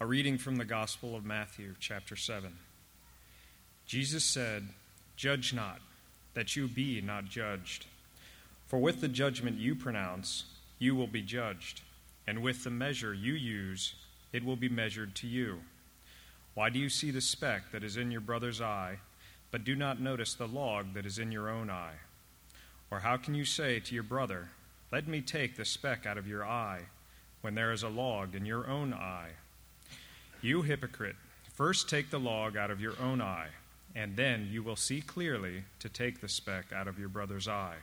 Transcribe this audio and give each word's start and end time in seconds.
A 0.00 0.06
reading 0.06 0.38
from 0.38 0.54
the 0.54 0.64
Gospel 0.64 1.16
of 1.16 1.24
Matthew, 1.24 1.74
chapter 1.80 2.14
7. 2.14 2.52
Jesus 3.84 4.22
said, 4.22 4.68
Judge 5.16 5.52
not, 5.52 5.80
that 6.34 6.54
you 6.54 6.68
be 6.68 7.00
not 7.00 7.24
judged. 7.24 7.86
For 8.68 8.78
with 8.78 9.00
the 9.00 9.08
judgment 9.08 9.58
you 9.58 9.74
pronounce, 9.74 10.44
you 10.78 10.94
will 10.94 11.08
be 11.08 11.20
judged, 11.20 11.80
and 12.28 12.44
with 12.44 12.62
the 12.62 12.70
measure 12.70 13.12
you 13.12 13.32
use, 13.32 13.96
it 14.32 14.44
will 14.44 14.54
be 14.54 14.68
measured 14.68 15.16
to 15.16 15.26
you. 15.26 15.58
Why 16.54 16.70
do 16.70 16.78
you 16.78 16.88
see 16.88 17.10
the 17.10 17.20
speck 17.20 17.72
that 17.72 17.82
is 17.82 17.96
in 17.96 18.12
your 18.12 18.20
brother's 18.20 18.60
eye, 18.60 19.00
but 19.50 19.64
do 19.64 19.74
not 19.74 20.00
notice 20.00 20.32
the 20.32 20.46
log 20.46 20.94
that 20.94 21.06
is 21.06 21.18
in 21.18 21.32
your 21.32 21.48
own 21.48 21.70
eye? 21.70 21.96
Or 22.88 23.00
how 23.00 23.16
can 23.16 23.34
you 23.34 23.44
say 23.44 23.80
to 23.80 23.94
your 23.96 24.04
brother, 24.04 24.50
Let 24.92 25.08
me 25.08 25.22
take 25.22 25.56
the 25.56 25.64
speck 25.64 26.06
out 26.06 26.18
of 26.18 26.28
your 26.28 26.46
eye, 26.46 26.82
when 27.40 27.56
there 27.56 27.72
is 27.72 27.82
a 27.82 27.88
log 27.88 28.36
in 28.36 28.46
your 28.46 28.68
own 28.68 28.94
eye? 28.94 29.30
You 30.40 30.62
hypocrite, 30.62 31.16
first 31.52 31.88
take 31.88 32.10
the 32.10 32.20
log 32.20 32.56
out 32.56 32.70
of 32.70 32.80
your 32.80 32.94
own 33.02 33.20
eye, 33.20 33.48
and 33.96 34.16
then 34.16 34.48
you 34.52 34.62
will 34.62 34.76
see 34.76 35.00
clearly 35.00 35.64
to 35.80 35.88
take 35.88 36.20
the 36.20 36.28
speck 36.28 36.66
out 36.72 36.86
of 36.86 36.96
your 36.96 37.08
brother's 37.08 37.48
eye. 37.48 37.78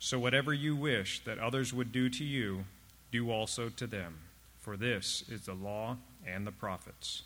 So, 0.00 0.18
whatever 0.18 0.52
you 0.52 0.74
wish 0.74 1.22
that 1.24 1.38
others 1.38 1.72
would 1.72 1.92
do 1.92 2.08
to 2.08 2.24
you, 2.24 2.64
do 3.12 3.30
also 3.30 3.68
to 3.68 3.86
them, 3.86 4.18
for 4.58 4.76
this 4.76 5.22
is 5.28 5.42
the 5.42 5.54
law 5.54 5.98
and 6.26 6.44
the 6.44 6.52
prophets. 6.52 7.22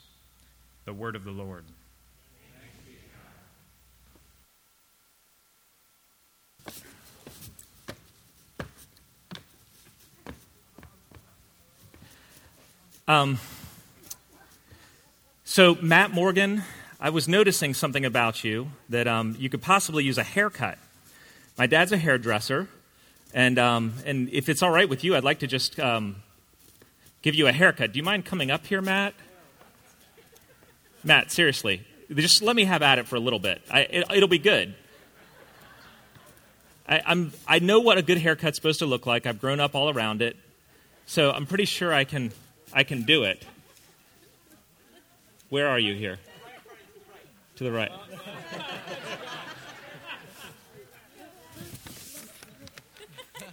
The 0.85 0.93
word 0.93 1.17
of 1.17 1.25
the 1.25 1.31
Lord. 1.31 1.65
Um, 13.09 13.39
so, 15.59 15.77
Matt 15.83 16.13
Morgan, 16.13 16.63
I 17.01 17.11
was 17.11 17.27
noticing 17.27 17.75
something 17.75 18.05
about 18.05 18.45
you 18.45 18.71
that 18.91 19.09
um, 19.09 19.35
you 19.41 19.51
could 19.51 19.61
possibly 19.61 20.05
use 20.05 20.17
a 20.17 20.23
haircut. 20.23 20.79
My 21.59 21.67
dad's 21.67 21.91
a 21.91 21.97
hairdresser, 21.97 22.69
and, 23.35 23.59
um, 23.59 23.95
and 24.07 24.29
if 24.29 24.49
it's 24.49 24.63
all 24.63 24.71
right 24.71 24.89
with 24.89 25.03
you, 25.03 25.17
I'd 25.17 25.25
like 25.25 25.41
to 25.41 25.49
just 25.49 25.81
um, 25.81 26.23
give 27.23 27.35
you 27.35 27.49
a 27.49 27.53
haircut. 27.53 27.91
Do 27.91 27.97
you 27.97 28.05
mind 28.05 28.25
coming 28.25 28.53
up 28.53 28.67
here, 28.67 28.81
Matt? 28.81 29.15
Matt, 31.03 31.33
seriously, 31.33 31.83
just 32.15 32.41
let 32.41 32.55
me 32.55 32.63
have 32.63 32.83
at 32.83 33.01
it 33.01 33.09
for 33.09 33.17
a 33.17 33.21
little 33.21 33.41
bit. 33.41 33.61
I, 33.69 33.81
it, 33.81 34.21
will 34.21 34.29
be 34.29 34.39
good. 34.39 34.77
I, 36.89 37.03
I'm, 37.05 37.33
I 37.49 37.59
know 37.59 37.81
what 37.81 37.99
a 37.99 38.03
good 38.03 38.19
haircut's 38.19 38.55
supposed 38.59 38.79
to 38.79 38.87
look 38.87 39.07
like. 39.07 39.27
I've 39.27 39.41
grown 39.41 39.59
up 39.59 39.75
all 39.75 39.91
around 39.91 40.23
it, 40.23 40.37
so 41.07 41.33
I'm 41.33 41.47
pretty 41.47 41.65
sure 41.65 41.93
I 41.93 42.05
can, 42.05 42.31
I 42.73 42.85
can 42.85 43.03
do 43.03 43.25
it. 43.25 43.45
Where 45.49 45.69
are 45.69 45.79
you 45.79 45.95
here? 45.95 46.19
To 47.57 47.65
the 47.65 47.73
right. 47.73 47.91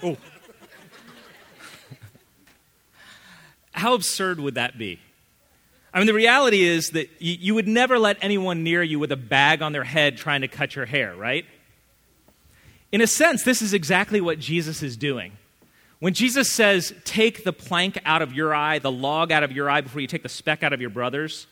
oh. 0.04 0.18
How 3.72 3.94
absurd 3.94 4.40
would 4.40 4.56
that 4.56 4.78
be? 4.78 5.00
I 5.94 6.00
mean, 6.00 6.08
the 6.08 6.14
reality 6.14 6.64
is 6.64 6.90
that 6.90 7.10
you, 7.20 7.56
would 7.56 7.70
never 7.70 7.98
let 7.98 8.18
anyone 8.22 8.64
near 8.64 8.84
you 8.84 9.00
with 9.00 9.14
a 9.14 9.18
bag 9.18 9.62
on 9.62 9.72
their 9.72 9.86
head 9.86 10.18
trying 10.18 10.42
to 10.42 10.50
cut 10.50 10.76
your 10.76 10.86
hair, 10.86 11.16
right? 11.16 11.46
In 12.92 13.00
a 13.00 13.08
sense, 13.08 13.44
this 13.44 13.62
is 13.62 13.74
exactly 13.74 14.20
what 14.20 14.38
Jesus 14.38 14.84
is 14.84 14.98
doing. 14.98 15.32
When 16.00 16.14
Jesus 16.14 16.52
says, 16.52 16.94
Take 17.06 17.46
the 17.46 17.54
plank 17.54 17.98
out 18.04 18.22
of 18.22 18.34
your 18.34 18.54
eye, 18.54 18.80
the 18.80 18.92
log 18.92 19.32
out 19.32 19.44
of 19.44 19.54
your 19.54 19.70
eye 19.70 19.80
before 19.80 20.02
you 20.02 20.08
take 20.08 20.24
the 20.24 20.30
speck 20.30 20.64
out 20.64 20.74
of 20.74 20.82
your 20.82 20.90
brother's, 20.90 21.48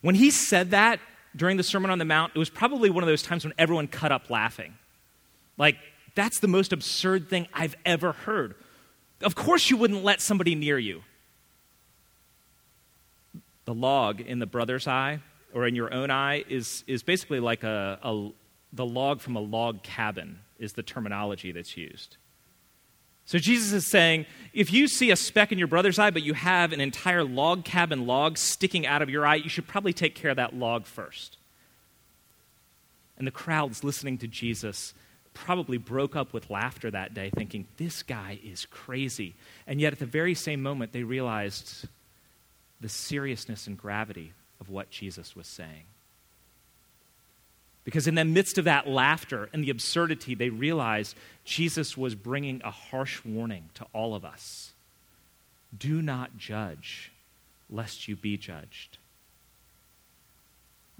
when 0.00 0.14
he 0.14 0.30
said 0.30 0.70
that 0.70 1.00
during 1.34 1.56
the 1.56 1.62
Sermon 1.62 1.90
on 1.90 1.98
the 1.98 2.04
Mount, 2.04 2.32
it 2.34 2.38
was 2.38 2.50
probably 2.50 2.90
one 2.90 3.02
of 3.02 3.08
those 3.08 3.22
times 3.22 3.44
when 3.44 3.54
everyone 3.58 3.88
cut 3.88 4.12
up 4.12 4.30
laughing. 4.30 4.74
Like, 5.56 5.76
that's 6.14 6.40
the 6.40 6.48
most 6.48 6.72
absurd 6.72 7.28
thing 7.28 7.48
I've 7.52 7.76
ever 7.84 8.12
heard. 8.12 8.54
Of 9.22 9.34
course, 9.34 9.70
you 9.70 9.76
wouldn't 9.76 10.04
let 10.04 10.20
somebody 10.20 10.54
near 10.54 10.78
you. 10.78 11.02
The 13.64 13.74
log 13.74 14.20
in 14.20 14.38
the 14.38 14.46
brother's 14.46 14.86
eye 14.86 15.20
or 15.52 15.66
in 15.66 15.74
your 15.74 15.92
own 15.92 16.10
eye 16.10 16.44
is, 16.48 16.84
is 16.86 17.02
basically 17.02 17.40
like 17.40 17.62
a, 17.64 17.98
a 18.02 18.30
the 18.72 18.86
log 18.86 19.20
from 19.20 19.36
a 19.36 19.40
log 19.40 19.82
cabin, 19.82 20.40
is 20.58 20.74
the 20.74 20.82
terminology 20.82 21.52
that's 21.52 21.76
used. 21.76 22.16
So 23.28 23.36
Jesus 23.38 23.74
is 23.74 23.86
saying 23.86 24.24
if 24.54 24.72
you 24.72 24.88
see 24.88 25.10
a 25.10 25.16
speck 25.16 25.52
in 25.52 25.58
your 25.58 25.68
brother's 25.68 25.98
eye, 25.98 26.08
but 26.08 26.22
you 26.22 26.32
have 26.32 26.72
an 26.72 26.80
entire 26.80 27.22
log 27.22 27.62
cabin 27.62 28.06
log 28.06 28.38
sticking 28.38 28.86
out 28.86 29.02
of 29.02 29.10
your 29.10 29.26
eye, 29.26 29.34
you 29.34 29.50
should 29.50 29.68
probably 29.68 29.92
take 29.92 30.14
care 30.14 30.30
of 30.30 30.38
that 30.38 30.54
log 30.54 30.86
first. 30.86 31.36
And 33.18 33.26
the 33.26 33.30
crowds 33.30 33.84
listening 33.84 34.16
to 34.18 34.26
Jesus 34.26 34.94
probably 35.34 35.76
broke 35.76 36.16
up 36.16 36.32
with 36.32 36.48
laughter 36.48 36.90
that 36.90 37.12
day, 37.12 37.28
thinking, 37.28 37.66
this 37.76 38.02
guy 38.02 38.40
is 38.42 38.64
crazy. 38.64 39.34
And 39.66 39.78
yet, 39.78 39.92
at 39.92 39.98
the 39.98 40.06
very 40.06 40.34
same 40.34 40.62
moment, 40.62 40.92
they 40.92 41.02
realized 41.02 41.86
the 42.80 42.88
seriousness 42.88 43.66
and 43.66 43.76
gravity 43.76 44.32
of 44.58 44.70
what 44.70 44.88
Jesus 44.88 45.36
was 45.36 45.46
saying. 45.46 45.84
Because 47.88 48.06
in 48.06 48.16
the 48.16 48.24
midst 48.26 48.58
of 48.58 48.66
that 48.66 48.86
laughter 48.86 49.48
and 49.50 49.64
the 49.64 49.70
absurdity, 49.70 50.34
they 50.34 50.50
realized 50.50 51.16
Jesus 51.46 51.96
was 51.96 52.14
bringing 52.14 52.60
a 52.62 52.70
harsh 52.70 53.24
warning 53.24 53.70
to 53.76 53.86
all 53.94 54.14
of 54.14 54.26
us 54.26 54.74
Do 55.78 56.02
not 56.02 56.36
judge, 56.36 57.12
lest 57.70 58.06
you 58.06 58.14
be 58.14 58.36
judged. 58.36 58.98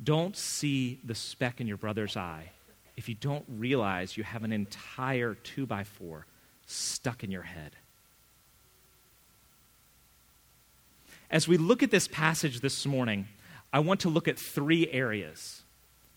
Don't 0.03 0.35
see 0.35 0.99
the 1.05 1.15
speck 1.15 1.61
in 1.61 1.67
your 1.67 1.77
brother's 1.77 2.17
eye 2.17 2.53
if 2.97 3.07
you 3.07 3.15
don't 3.15 3.45
realize 3.59 4.17
you 4.17 4.25
have 4.25 4.43
an 4.43 4.53
entire 4.53 5.35
two 5.35 5.67
by 5.67 5.85
four 5.85 6.25
stuck 6.65 7.23
in 7.23 7.31
your 7.31 7.43
head. 7.43 7.73
As 11.31 11.47
we 11.47 11.59
look 11.59 11.83
at 11.83 11.91
this 11.91 12.09
passage 12.09 12.61
this 12.61 12.87
morning, 12.87 13.29
I 13.75 13.81
want 13.81 14.01
to 14.01 14.09
look 14.09 14.27
at 14.27 14.39
three 14.39 14.91
areas 14.91 15.65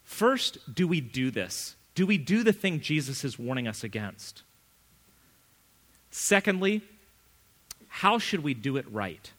First, 0.04 0.58
do 0.74 0.88
we 0.88 1.02
do 1.02 1.32
this? 1.32 1.76
Do 1.96 2.06
we 2.06 2.18
do 2.18 2.44
the 2.44 2.54
thing 2.54 2.80
Jesus 2.80 3.24
is 3.24 3.38
warning 3.38 3.68
us 3.68 3.84
against? 3.84 4.44
Secondly, 6.10 6.82
how 7.88 8.20
should 8.20 8.44
we 8.44 8.54
do 8.54 8.78
it 8.78 8.86
right? 8.92 9.32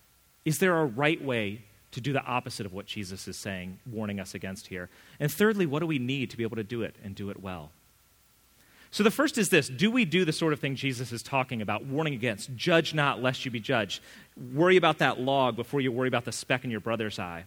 Is 0.44 0.58
there 0.58 0.78
a 0.78 0.84
right 0.84 1.22
way 1.22 1.62
to 1.92 2.00
do 2.00 2.12
the 2.12 2.24
opposite 2.24 2.66
of 2.66 2.72
what 2.72 2.86
Jesus 2.86 3.28
is 3.28 3.36
saying, 3.36 3.78
warning 3.90 4.18
us 4.18 4.34
against 4.34 4.68
here? 4.68 4.88
And 5.20 5.30
thirdly, 5.30 5.66
what 5.66 5.80
do 5.80 5.86
we 5.86 5.98
need 5.98 6.30
to 6.30 6.36
be 6.36 6.42
able 6.42 6.56
to 6.56 6.64
do 6.64 6.82
it 6.82 6.96
and 7.04 7.14
do 7.14 7.30
it 7.30 7.40
well? 7.40 7.70
So 8.90 9.02
the 9.02 9.10
first 9.10 9.38
is 9.38 9.48
this 9.48 9.68
Do 9.68 9.90
we 9.90 10.04
do 10.04 10.24
the 10.24 10.32
sort 10.32 10.52
of 10.52 10.60
thing 10.60 10.76
Jesus 10.76 11.12
is 11.12 11.22
talking 11.22 11.62
about, 11.62 11.86
warning 11.86 12.14
against? 12.14 12.54
Judge 12.54 12.94
not, 12.94 13.22
lest 13.22 13.44
you 13.44 13.50
be 13.50 13.60
judged. 13.60 14.02
Worry 14.54 14.76
about 14.76 14.98
that 14.98 15.20
log 15.20 15.56
before 15.56 15.80
you 15.80 15.90
worry 15.90 16.08
about 16.08 16.24
the 16.24 16.32
speck 16.32 16.64
in 16.64 16.70
your 16.70 16.80
brother's 16.80 17.18
eye. 17.18 17.44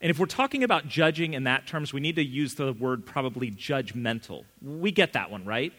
And 0.00 0.10
if 0.10 0.18
we're 0.18 0.26
talking 0.26 0.62
about 0.62 0.86
judging 0.86 1.34
in 1.34 1.44
that 1.44 1.66
terms, 1.66 1.92
we 1.92 2.00
need 2.00 2.16
to 2.16 2.24
use 2.24 2.54
the 2.54 2.72
word 2.72 3.04
probably 3.04 3.50
judgmental. 3.50 4.44
We 4.62 4.92
get 4.92 5.14
that 5.14 5.30
one, 5.30 5.44
right? 5.44 5.72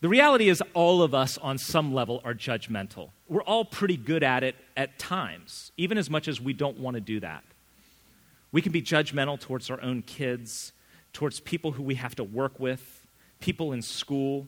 The 0.00 0.08
reality 0.08 0.48
is, 0.48 0.62
all 0.74 1.02
of 1.02 1.14
us 1.14 1.38
on 1.38 1.58
some 1.58 1.92
level 1.94 2.20
are 2.24 2.34
judgmental. 2.34 3.10
We're 3.28 3.42
all 3.42 3.64
pretty 3.64 3.96
good 3.96 4.22
at 4.22 4.44
it 4.44 4.54
at 4.76 4.98
times, 4.98 5.72
even 5.76 5.98
as 5.98 6.10
much 6.10 6.28
as 6.28 6.40
we 6.40 6.52
don't 6.52 6.78
want 6.78 6.94
to 6.94 7.00
do 7.00 7.20
that. 7.20 7.44
We 8.52 8.62
can 8.62 8.72
be 8.72 8.82
judgmental 8.82 9.40
towards 9.40 9.70
our 9.70 9.80
own 9.82 10.02
kids, 10.02 10.72
towards 11.12 11.40
people 11.40 11.72
who 11.72 11.82
we 11.82 11.96
have 11.96 12.14
to 12.16 12.24
work 12.24 12.60
with, 12.60 13.06
people 13.40 13.72
in 13.72 13.82
school. 13.82 14.46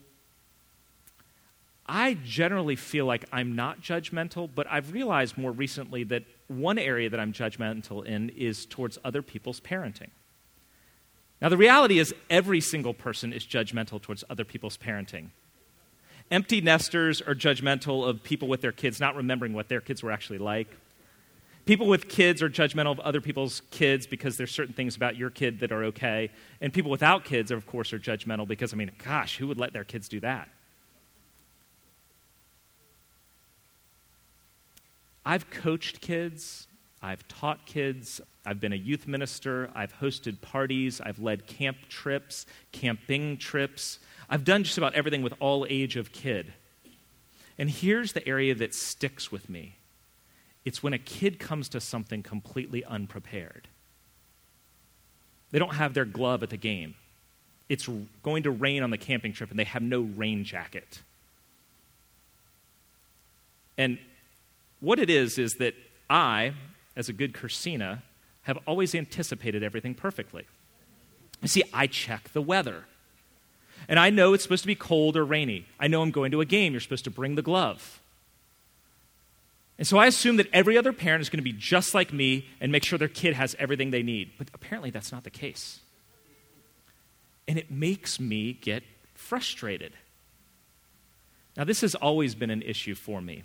I 1.87 2.19
generally 2.25 2.77
feel 2.77 3.07
like 3.07 3.25
I'm 3.33 3.57
not 3.57 3.81
judgmental, 3.81 4.49
but 4.55 4.67
I've 4.71 4.93
realized 4.93 5.39
more 5.39 5.53
recently 5.53 6.05
that 6.05 6.25
one 6.49 6.79
area 6.79 7.09
that 7.09 7.21
I'm 7.21 7.33
judgmental 7.33 8.05
in 8.05 8.31
is 8.31 8.67
towards 8.67 8.99
other 9.05 9.23
people's 9.23 9.61
parenting. 9.61 10.11
Now, 11.41 11.49
the 11.49 11.57
reality 11.57 11.99
is, 12.01 12.15
every 12.29 12.61
single 12.61 12.95
person 12.95 13.33
is 13.33 13.47
judgmental 13.47 14.03
towards 14.03 14.25
other 14.29 14.45
people's 14.45 14.77
parenting. 14.77 15.29
Empty 16.31 16.61
nesters 16.61 17.23
are 17.23 17.35
judgmental 17.35 18.07
of 18.07 18.23
people 18.23 18.49
with 18.49 18.61
their 18.61 18.73
kids 18.73 18.99
not 18.99 19.15
remembering 19.15 19.53
what 19.53 19.69
their 19.69 19.81
kids 19.81 20.03
were 20.03 20.11
actually 20.11 20.39
like. 20.39 20.69
People 21.65 21.87
with 21.87 22.09
kids 22.09 22.43
are 22.43 22.51
judgmental 22.51 22.93
of 22.93 23.01
other 23.01 23.21
people's 23.21 23.63
kids 23.71 24.07
because 24.07 24.37
there's 24.37 24.51
certain 24.51 24.75
things 24.75 24.97
about 24.97 25.17
your 25.17 25.31
kid 25.31 25.61
that 25.61 25.71
are 25.71 25.85
okay. 25.85 26.31
And 26.61 26.73
people 26.73 26.91
without 26.91 27.25
kids, 27.25 27.51
of 27.51 27.67
course, 27.67 27.93
are 27.93 27.99
judgmental 27.99 28.49
because, 28.49 28.73
I 28.73 28.77
mean, 28.77 28.91
gosh, 29.05 29.37
who 29.37 29.47
would 29.47 29.59
let 29.59 29.73
their 29.73 29.85
kids 29.85 30.09
do 30.09 30.19
that? 30.21 30.49
I've 35.29 35.51
coached 35.51 36.01
kids, 36.01 36.67
I've 37.03 37.29
taught 37.29 37.67
kids, 37.67 38.19
I've 38.47 38.61
been 38.61 38.73
a 38.73 38.77
youth 38.77 39.07
minister, 39.07 39.71
I've 39.75 39.93
hosted 39.93 40.41
parties, 40.41 41.03
I've 41.03 41.19
led 41.19 41.47
camp 41.47 41.77
trips, 41.91 42.47
camping 42.73 43.37
trips. 43.37 43.99
I've 44.31 44.43
done 44.43 44.65
just 44.65 44.79
about 44.79 44.95
everything 44.95 45.21
with 45.21 45.35
all 45.39 45.67
age 45.69 45.97
of 45.97 46.13
kid. 46.13 46.55
And 47.59 47.69
here's 47.69 48.15
the 48.15 48.27
area 48.27 48.55
that 48.55 48.75
sticks 48.75 49.31
with 49.31 49.51
me 49.51 49.77
It's 50.65 50.83
when 50.83 50.95
a 50.95 50.99
kid 50.99 51.39
comes 51.39 51.69
to 51.71 51.81
something 51.81 52.23
completely 52.23 52.83
unprepared. 52.87 53.69
They 55.51 55.59
don't 55.59 55.75
have 55.75 55.93
their 55.93 56.07
glove 56.07 56.43
at 56.43 56.49
the 56.49 56.57
game. 56.57 56.95
It's 57.69 57.87
going 58.23 58.45
to 58.45 58.51
rain 58.51 58.83
on 58.83 58.89
the 58.89 58.97
camping 58.97 59.35
trip 59.35 59.51
and 59.51 59.59
they 59.59 59.65
have 59.65 59.83
no 59.83 60.01
rain 60.01 60.45
jacket. 60.45 61.03
And 63.77 63.99
what 64.81 64.99
it 64.99 65.11
is, 65.11 65.39
is 65.39 65.55
that 65.55 65.75
I, 66.09 66.55
as 66.97 67.09
a 67.09 67.13
good 67.13 67.33
Cursina, 67.33 68.03
have 68.43 68.59
always 68.67 68.95
anticipated 68.95 69.63
everything 69.63 69.95
perfectly. 69.95 70.47
You 71.43 71.49
see, 71.49 71.63
I 71.73 71.87
check 71.87 72.33
the 72.33 72.43
weather. 72.43 72.85
And 73.89 73.99
I 73.99 74.11
know 74.11 74.35
it's 74.35 74.43
supposed 74.43 74.65
to 74.65 74.67
be 74.69 74.75
cold 74.75 75.17
or 75.17 75.25
rainy. 75.25 75.67
I 75.79 75.89
know 75.89 76.03
I'm 76.03 76.11
going 76.11 76.31
to 76.33 76.41
a 76.41 76.45
game. 76.45 76.73
You're 76.73 76.81
supposed 76.81 77.05
to 77.05 77.11
bring 77.11 77.35
the 77.35 77.43
glove. 77.43 78.01
And 79.79 79.87
so 79.87 79.97
I 79.97 80.07
assume 80.07 80.37
that 80.39 80.49
every 80.53 80.77
other 80.77 80.93
parent 80.93 81.23
is 81.23 81.29
going 81.29 81.39
to 81.39 81.45
be 81.45 81.53
just 81.53 81.95
like 81.95 82.13
me 82.13 82.47
and 82.61 82.73
make 82.73 82.85
sure 82.85 82.99
their 82.99 83.07
kid 83.07 83.35
has 83.35 83.55
everything 83.59 83.91
they 83.91 84.03
need. 84.03 84.33
But 84.37 84.49
apparently, 84.53 84.91
that's 84.91 85.13
not 85.13 85.25
the 85.25 85.31
case. 85.31 85.81
And 87.47 87.59
it 87.59 87.71
makes 87.71 88.19
me 88.19 88.55
get 88.55 88.83
frustrated. 89.15 89.93
Now, 91.57 91.65
this 91.65 91.81
has 91.81 91.95
always 91.95 92.35
been 92.35 92.51
an 92.51 92.63
issue 92.63 92.95
for 92.95 93.21
me. 93.21 93.45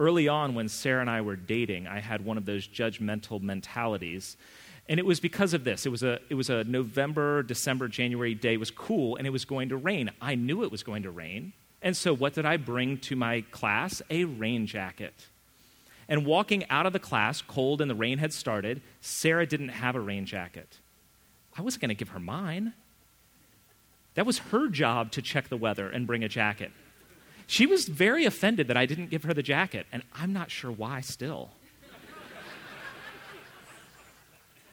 Early 0.00 0.28
on, 0.28 0.54
when 0.54 0.68
Sarah 0.68 1.00
and 1.00 1.10
I 1.10 1.20
were 1.20 1.36
dating, 1.36 1.86
I 1.86 2.00
had 2.00 2.24
one 2.24 2.38
of 2.38 2.46
those 2.46 2.66
judgmental 2.66 3.40
mentalities. 3.40 4.36
And 4.88 4.98
it 4.98 5.06
was 5.06 5.20
because 5.20 5.54
of 5.54 5.64
this. 5.64 5.86
It 5.86 5.90
was 5.90 6.02
a, 6.02 6.18
it 6.28 6.34
was 6.34 6.50
a 6.50 6.64
November, 6.64 7.42
December, 7.42 7.88
January 7.88 8.34
day. 8.34 8.54
It 8.54 8.60
was 8.60 8.70
cool, 8.70 9.16
and 9.16 9.26
it 9.26 9.30
was 9.30 9.44
going 9.44 9.68
to 9.68 9.76
rain. 9.76 10.10
I 10.20 10.34
knew 10.34 10.64
it 10.64 10.72
was 10.72 10.82
going 10.82 11.04
to 11.04 11.10
rain. 11.10 11.52
And 11.82 11.96
so, 11.96 12.14
what 12.14 12.34
did 12.34 12.46
I 12.46 12.56
bring 12.56 12.98
to 12.98 13.16
my 13.16 13.42
class? 13.50 14.02
A 14.10 14.24
rain 14.24 14.66
jacket. 14.66 15.14
And 16.08 16.26
walking 16.26 16.68
out 16.68 16.86
of 16.86 16.92
the 16.92 16.98
class, 16.98 17.42
cold 17.42 17.80
and 17.80 17.90
the 17.90 17.94
rain 17.94 18.18
had 18.18 18.32
started, 18.32 18.82
Sarah 19.00 19.46
didn't 19.46 19.70
have 19.70 19.94
a 19.94 20.00
rain 20.00 20.26
jacket. 20.26 20.78
I 21.56 21.62
wasn't 21.62 21.82
going 21.82 21.88
to 21.90 21.94
give 21.94 22.10
her 22.10 22.20
mine. 22.20 22.72
That 24.14 24.26
was 24.26 24.38
her 24.38 24.68
job 24.68 25.10
to 25.12 25.22
check 25.22 25.48
the 25.48 25.56
weather 25.56 25.88
and 25.88 26.06
bring 26.06 26.22
a 26.22 26.28
jacket. 26.28 26.70
She 27.46 27.66
was 27.66 27.86
very 27.86 28.24
offended 28.24 28.68
that 28.68 28.76
I 28.76 28.86
didn't 28.86 29.10
give 29.10 29.24
her 29.24 29.34
the 29.34 29.42
jacket, 29.42 29.86
and 29.92 30.02
I'm 30.14 30.32
not 30.32 30.50
sure 30.50 30.70
why 30.70 31.00
still. 31.00 31.50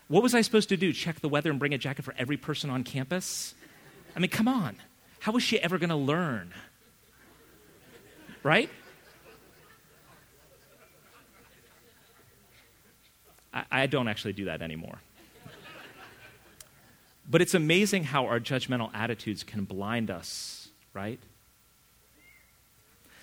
what 0.08 0.24
was 0.24 0.34
I 0.34 0.42
supposed 0.42 0.70
to 0.70 0.78
do? 0.78 0.94
Check 0.94 1.20
the 1.20 1.30
weather 1.30 1.50
and 1.50 1.60
bring 1.60 1.74
a 1.74 1.78
jacket 1.78 2.04
for 2.04 2.14
every 2.18 2.38
person 2.38 2.70
on 2.70 2.84
campus? 2.84 3.54
I 4.16 4.20
mean, 4.20 4.30
come 4.30 4.48
on. 4.48 4.78
How 5.20 5.32
was 5.32 5.44
she 5.44 5.60
ever 5.60 5.78
going 5.78 5.90
to 5.90 5.96
learn? 5.96 6.54
Right? 8.44 8.70
I, 13.54 13.66
I 13.72 13.88
don't 13.88 14.08
actually 14.08 14.34
do 14.34 14.46
that 14.46 14.62
anymore. 14.62 15.00
But 17.30 17.42
it's 17.42 17.54
amazing 17.54 18.06
how 18.06 18.26
our 18.26 18.40
judgmental 18.40 18.90
attitudes 18.94 19.44
can 19.44 19.66
blind 19.66 20.10
us, 20.10 20.70
right? 20.94 21.20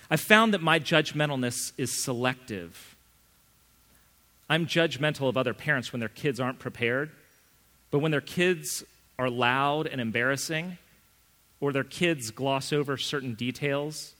I've 0.09 0.21
found 0.21 0.53
that 0.53 0.61
my 0.61 0.79
judgmentalness 0.79 1.73
is 1.77 1.91
selective. 1.91 2.95
I'm 4.49 4.65
judgmental 4.65 5.27
of 5.27 5.35
other 5.35 5.53
parents 5.53 5.91
when 5.91 5.99
their 5.99 6.09
kids 6.09 6.39
aren't 6.39 6.59
prepared, 6.59 7.11
but 7.91 7.99
when 7.99 8.11
their 8.11 8.21
kids 8.21 8.83
are 9.19 9.29
loud 9.29 9.87
and 9.87 9.99
embarrassing, 9.99 10.77
or 11.59 11.73
their 11.73 11.83
kids 11.83 12.31
gloss 12.31 12.71
over 12.71 12.97
certain 12.97 13.33
details, 13.33 14.13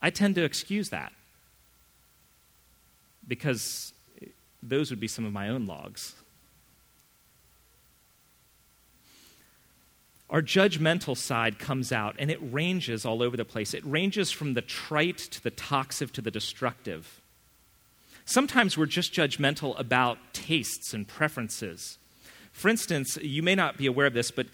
I 0.00 0.10
tend 0.10 0.36
to 0.36 0.44
excuse 0.44 0.90
that 0.90 1.12
because 3.26 3.92
those 4.62 4.90
would 4.90 5.00
be 5.00 5.08
some 5.08 5.24
of 5.24 5.32
my 5.32 5.48
own 5.48 5.66
logs. 5.66 6.14
Our 10.30 10.42
judgmental 10.42 11.16
side 11.16 11.58
comes 11.58 11.90
out 11.90 12.16
and 12.18 12.30
it 12.30 12.38
ranges 12.40 13.06
all 13.06 13.22
over 13.22 13.36
the 13.36 13.44
place. 13.44 13.72
It 13.72 13.84
ranges 13.84 14.30
from 14.30 14.54
the 14.54 14.60
trite 14.60 15.18
to 15.18 15.42
the 15.42 15.50
toxic 15.50 16.12
to 16.12 16.20
the 16.20 16.30
destructive. 16.30 17.20
Sometimes 18.26 18.76
we're 18.76 18.86
just 18.86 19.14
judgmental 19.14 19.78
about 19.80 20.18
tastes 20.34 20.92
and 20.92 21.08
preferences. 21.08 21.96
For 22.52 22.68
instance, 22.68 23.16
you 23.22 23.42
may 23.42 23.54
not 23.54 23.78
be 23.78 23.86
aware 23.86 24.06
of 24.06 24.12
this, 24.12 24.30
but 24.30 24.48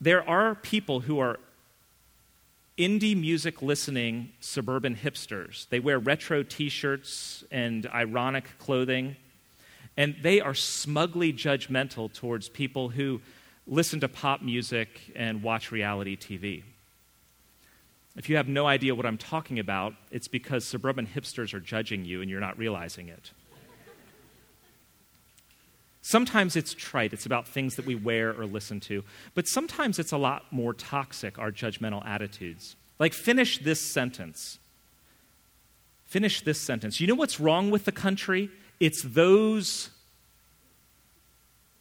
there 0.00 0.26
are 0.26 0.54
people 0.54 1.00
who 1.00 1.18
are 1.18 1.38
indie 2.78 3.20
music 3.20 3.60
listening 3.60 4.30
suburban 4.40 4.96
hipsters. 4.96 5.68
They 5.68 5.80
wear 5.80 5.98
retro 5.98 6.42
t 6.42 6.70
shirts 6.70 7.44
and 7.50 7.86
ironic 7.92 8.48
clothing. 8.58 9.16
And 9.96 10.16
they 10.22 10.40
are 10.40 10.54
smugly 10.54 11.32
judgmental 11.32 12.10
towards 12.10 12.48
people 12.48 12.90
who 12.90 13.20
listen 13.68 14.00
to 14.00 14.08
pop 14.08 14.42
music 14.42 15.12
and 15.14 15.42
watch 15.42 15.70
reality 15.70 16.16
TV. 16.16 16.62
If 18.16 18.28
you 18.28 18.36
have 18.36 18.48
no 18.48 18.66
idea 18.66 18.94
what 18.94 19.06
I'm 19.06 19.18
talking 19.18 19.58
about, 19.58 19.94
it's 20.10 20.26
because 20.26 20.64
suburban 20.64 21.06
hipsters 21.06 21.54
are 21.54 21.60
judging 21.60 22.04
you 22.04 22.20
and 22.20 22.28
you're 22.30 22.40
not 22.40 22.58
realizing 22.58 23.08
it. 23.08 23.30
Sometimes 26.02 26.56
it's 26.56 26.72
trite, 26.72 27.12
it's 27.12 27.26
about 27.26 27.46
things 27.46 27.76
that 27.76 27.84
we 27.84 27.94
wear 27.94 28.30
or 28.32 28.46
listen 28.46 28.80
to, 28.80 29.04
but 29.34 29.46
sometimes 29.46 29.98
it's 29.98 30.10
a 30.10 30.16
lot 30.16 30.50
more 30.50 30.72
toxic, 30.72 31.38
our 31.38 31.52
judgmental 31.52 32.04
attitudes. 32.06 32.76
Like, 32.98 33.12
finish 33.12 33.58
this 33.58 33.80
sentence. 33.80 34.58
Finish 36.06 36.40
this 36.40 36.58
sentence. 36.58 36.98
You 36.98 37.06
know 37.06 37.14
what's 37.14 37.38
wrong 37.38 37.70
with 37.70 37.84
the 37.84 37.92
country? 37.92 38.50
It's 38.80 39.02
those, 39.02 39.90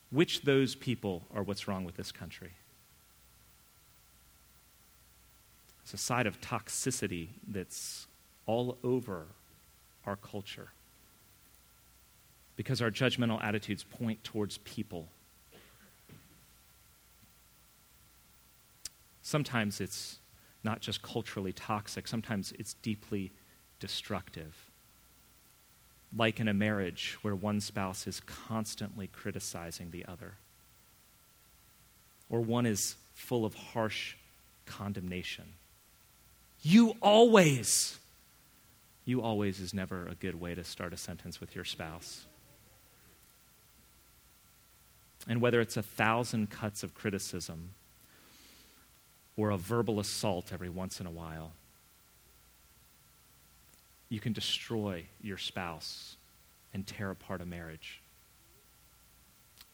which 0.10 0.42
those 0.42 0.76
people 0.76 1.24
are 1.34 1.44
what's 1.44 1.68
wrong 1.68 1.84
with 1.84 1.98
this 1.98 2.12
country. 2.12 2.52
It's 5.84 5.94
a 5.94 5.98
side 5.98 6.28
of 6.28 6.42
toxicity 6.42 7.30
that's 7.48 8.08
all 8.46 8.78
over 8.84 9.28
our 10.06 10.16
culture 10.16 10.70
because 12.56 12.82
our 12.82 12.92
judgmental 12.92 13.42
attitudes 13.44 13.84
point 13.84 14.24
towards 14.24 14.58
people. 14.60 15.08
Sometimes 19.22 19.80
it's 19.80 20.20
not 20.64 20.82
just 20.82 21.02
culturally 21.02 21.54
toxic, 21.54 22.08
sometimes 22.08 22.54
it's 22.58 22.74
deeply 22.76 23.32
destructive 23.80 24.67
like 26.16 26.40
in 26.40 26.48
a 26.48 26.54
marriage 26.54 27.18
where 27.22 27.36
one 27.36 27.60
spouse 27.60 28.08
is 28.08 28.20
constantly 28.22 29.08
criticizing 29.08 29.92
the 29.92 30.06
other, 30.06 30.34
or 32.30 32.42
one 32.42 32.66
is 32.66 32.96
full 33.14 33.46
of 33.46 33.54
harsh 33.54 34.16
condemnation. 34.66 35.46
You 36.62 36.96
always. 37.02 37.98
You 39.06 39.22
always 39.22 39.60
is 39.60 39.74
never 39.74 40.08
a 40.08 40.16
good 40.16 40.40
way 40.40 40.54
to 40.56 40.64
start 40.64 40.94
a 40.94 40.98
sentence 40.98 41.40
with 41.40 41.56
your 41.56 41.64
spouse. 41.64 42.26
And 45.30 45.42
whether 45.42 45.62
it's 45.62 45.78
a 45.78 45.84
thousand 45.84 46.50
cuts 46.50 46.84
of 46.84 46.94
criticism 46.94 47.72
or 49.36 49.50
a 49.50 49.58
verbal 49.58 50.00
assault 50.00 50.52
every 50.52 50.70
once 50.70 51.00
in 51.00 51.06
a 51.06 51.12
while, 51.12 51.54
you 54.10 54.20
can 54.20 54.34
destroy 54.34 55.06
your 55.22 55.38
spouse 55.38 56.16
and 56.74 56.86
tear 56.86 57.12
apart 57.12 57.42
a 57.42 57.46
marriage. 57.46 58.02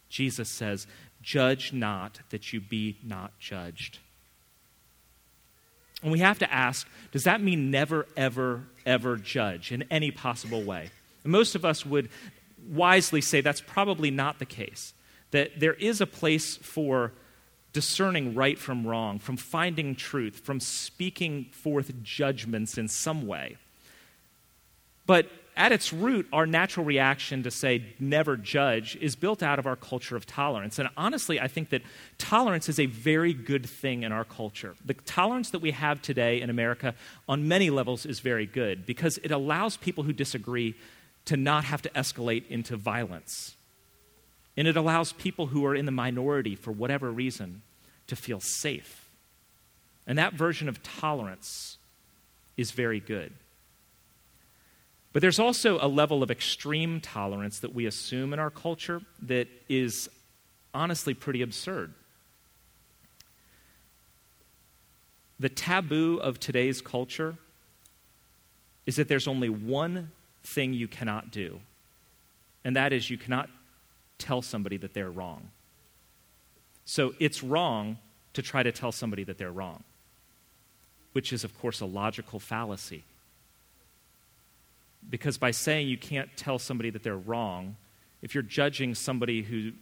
Jesus 0.09 0.49
says, 0.49 0.87
Judge 1.21 1.73
not 1.73 2.19
that 2.29 2.53
you 2.53 2.61
be 2.61 2.97
not 3.03 3.37
judged. 3.39 3.99
And 6.01 6.11
we 6.11 6.19
have 6.19 6.39
to 6.39 6.53
ask 6.53 6.87
does 7.11 7.23
that 7.23 7.41
mean 7.41 7.71
never, 7.71 8.05
ever, 8.15 8.63
ever 8.85 9.17
judge 9.17 9.71
in 9.71 9.83
any 9.89 10.11
possible 10.11 10.63
way? 10.63 10.89
And 11.23 11.31
most 11.31 11.55
of 11.55 11.63
us 11.65 11.85
would 11.85 12.09
wisely 12.67 13.21
say 13.21 13.41
that's 13.41 13.61
probably 13.61 14.11
not 14.11 14.39
the 14.39 14.45
case. 14.45 14.93
That 15.31 15.59
there 15.59 15.73
is 15.73 16.01
a 16.01 16.05
place 16.05 16.57
for 16.57 17.13
discerning 17.71 18.35
right 18.35 18.59
from 18.59 18.85
wrong, 18.85 19.17
from 19.17 19.35
finding 19.35 19.95
truth, 19.95 20.41
from 20.41 20.59
speaking 20.59 21.45
forth 21.51 21.91
judgments 22.03 22.77
in 22.77 22.87
some 22.87 23.25
way. 23.25 23.57
But 25.05 25.27
at 25.55 25.71
its 25.71 25.93
root, 25.93 26.27
our 26.33 26.45
natural 26.47 26.85
reaction 26.85 27.43
to 27.43 27.51
say 27.51 27.83
never 27.99 28.37
judge 28.37 28.95
is 28.95 29.15
built 29.15 29.43
out 29.43 29.59
of 29.59 29.67
our 29.67 29.75
culture 29.75 30.15
of 30.15 30.25
tolerance. 30.25 30.79
And 30.79 30.89
honestly, 30.97 31.39
I 31.39 31.47
think 31.47 31.69
that 31.69 31.83
tolerance 32.17 32.69
is 32.69 32.79
a 32.79 32.87
very 32.87 33.33
good 33.33 33.67
thing 33.67 34.03
in 34.03 34.11
our 34.11 34.23
culture. 34.23 34.75
The 34.83 34.95
tolerance 34.95 35.51
that 35.51 35.59
we 35.59 35.71
have 35.71 36.01
today 36.01 36.41
in 36.41 36.49
America 36.49 36.95
on 37.29 37.47
many 37.47 37.69
levels 37.69 38.05
is 38.05 38.19
very 38.19 38.47
good 38.47 38.85
because 38.85 39.19
it 39.19 39.31
allows 39.31 39.77
people 39.77 40.03
who 40.03 40.13
disagree 40.13 40.75
to 41.25 41.37
not 41.37 41.65
have 41.65 41.81
to 41.83 41.89
escalate 41.89 42.47
into 42.49 42.75
violence. 42.75 43.55
And 44.57 44.67
it 44.67 44.75
allows 44.75 45.13
people 45.13 45.47
who 45.47 45.65
are 45.65 45.75
in 45.75 45.85
the 45.85 45.91
minority 45.91 46.55
for 46.55 46.71
whatever 46.71 47.11
reason 47.11 47.61
to 48.07 48.15
feel 48.15 48.39
safe. 48.39 49.07
And 50.07 50.17
that 50.17 50.33
version 50.33 50.67
of 50.67 50.81
tolerance 50.83 51.77
is 52.57 52.71
very 52.71 52.99
good. 52.99 53.33
But 55.13 55.21
there's 55.21 55.39
also 55.39 55.77
a 55.79 55.87
level 55.87 56.23
of 56.23 56.31
extreme 56.31 56.99
tolerance 56.99 57.59
that 57.59 57.73
we 57.73 57.85
assume 57.85 58.33
in 58.33 58.39
our 58.39 58.49
culture 58.49 59.01
that 59.21 59.47
is 59.69 60.09
honestly 60.73 61.13
pretty 61.13 61.43
absurd. 61.43 61.93
The 65.39 65.49
taboo 65.49 66.17
of 66.17 66.39
today's 66.39 66.81
culture 66.81 67.35
is 68.87 68.95
that 68.95 69.07
there's 69.07 69.27
only 69.27 69.49
one 69.49 70.11
thing 70.43 70.73
you 70.73 70.87
cannot 70.87 71.31
do, 71.31 71.59
and 72.65 72.75
that 72.75 72.91
is 72.91 73.09
you 73.09 73.17
cannot 73.17 73.49
tell 74.17 74.41
somebody 74.41 74.77
that 74.77 74.93
they're 74.93 75.11
wrong. 75.11 75.49
So 76.85 77.13
it's 77.19 77.43
wrong 77.43 77.97
to 78.33 78.41
try 78.41 78.63
to 78.63 78.71
tell 78.71 78.91
somebody 78.91 79.23
that 79.25 79.37
they're 79.37 79.51
wrong, 79.51 79.83
which 81.11 81.31
is, 81.31 81.43
of 81.43 81.57
course, 81.59 81.81
a 81.81 81.85
logical 81.85 82.39
fallacy. 82.39 83.03
Because 85.09 85.37
by 85.37 85.51
saying 85.51 85.87
you 85.87 85.97
can't 85.97 86.29
tell 86.35 86.59
somebody 86.59 86.89
that 86.89 87.03
they're 87.03 87.17
wrong, 87.17 87.75
if 88.21 88.33
you're 88.33 88.41
judging 88.41 88.95
somebody 88.95 89.41
who 89.43 89.73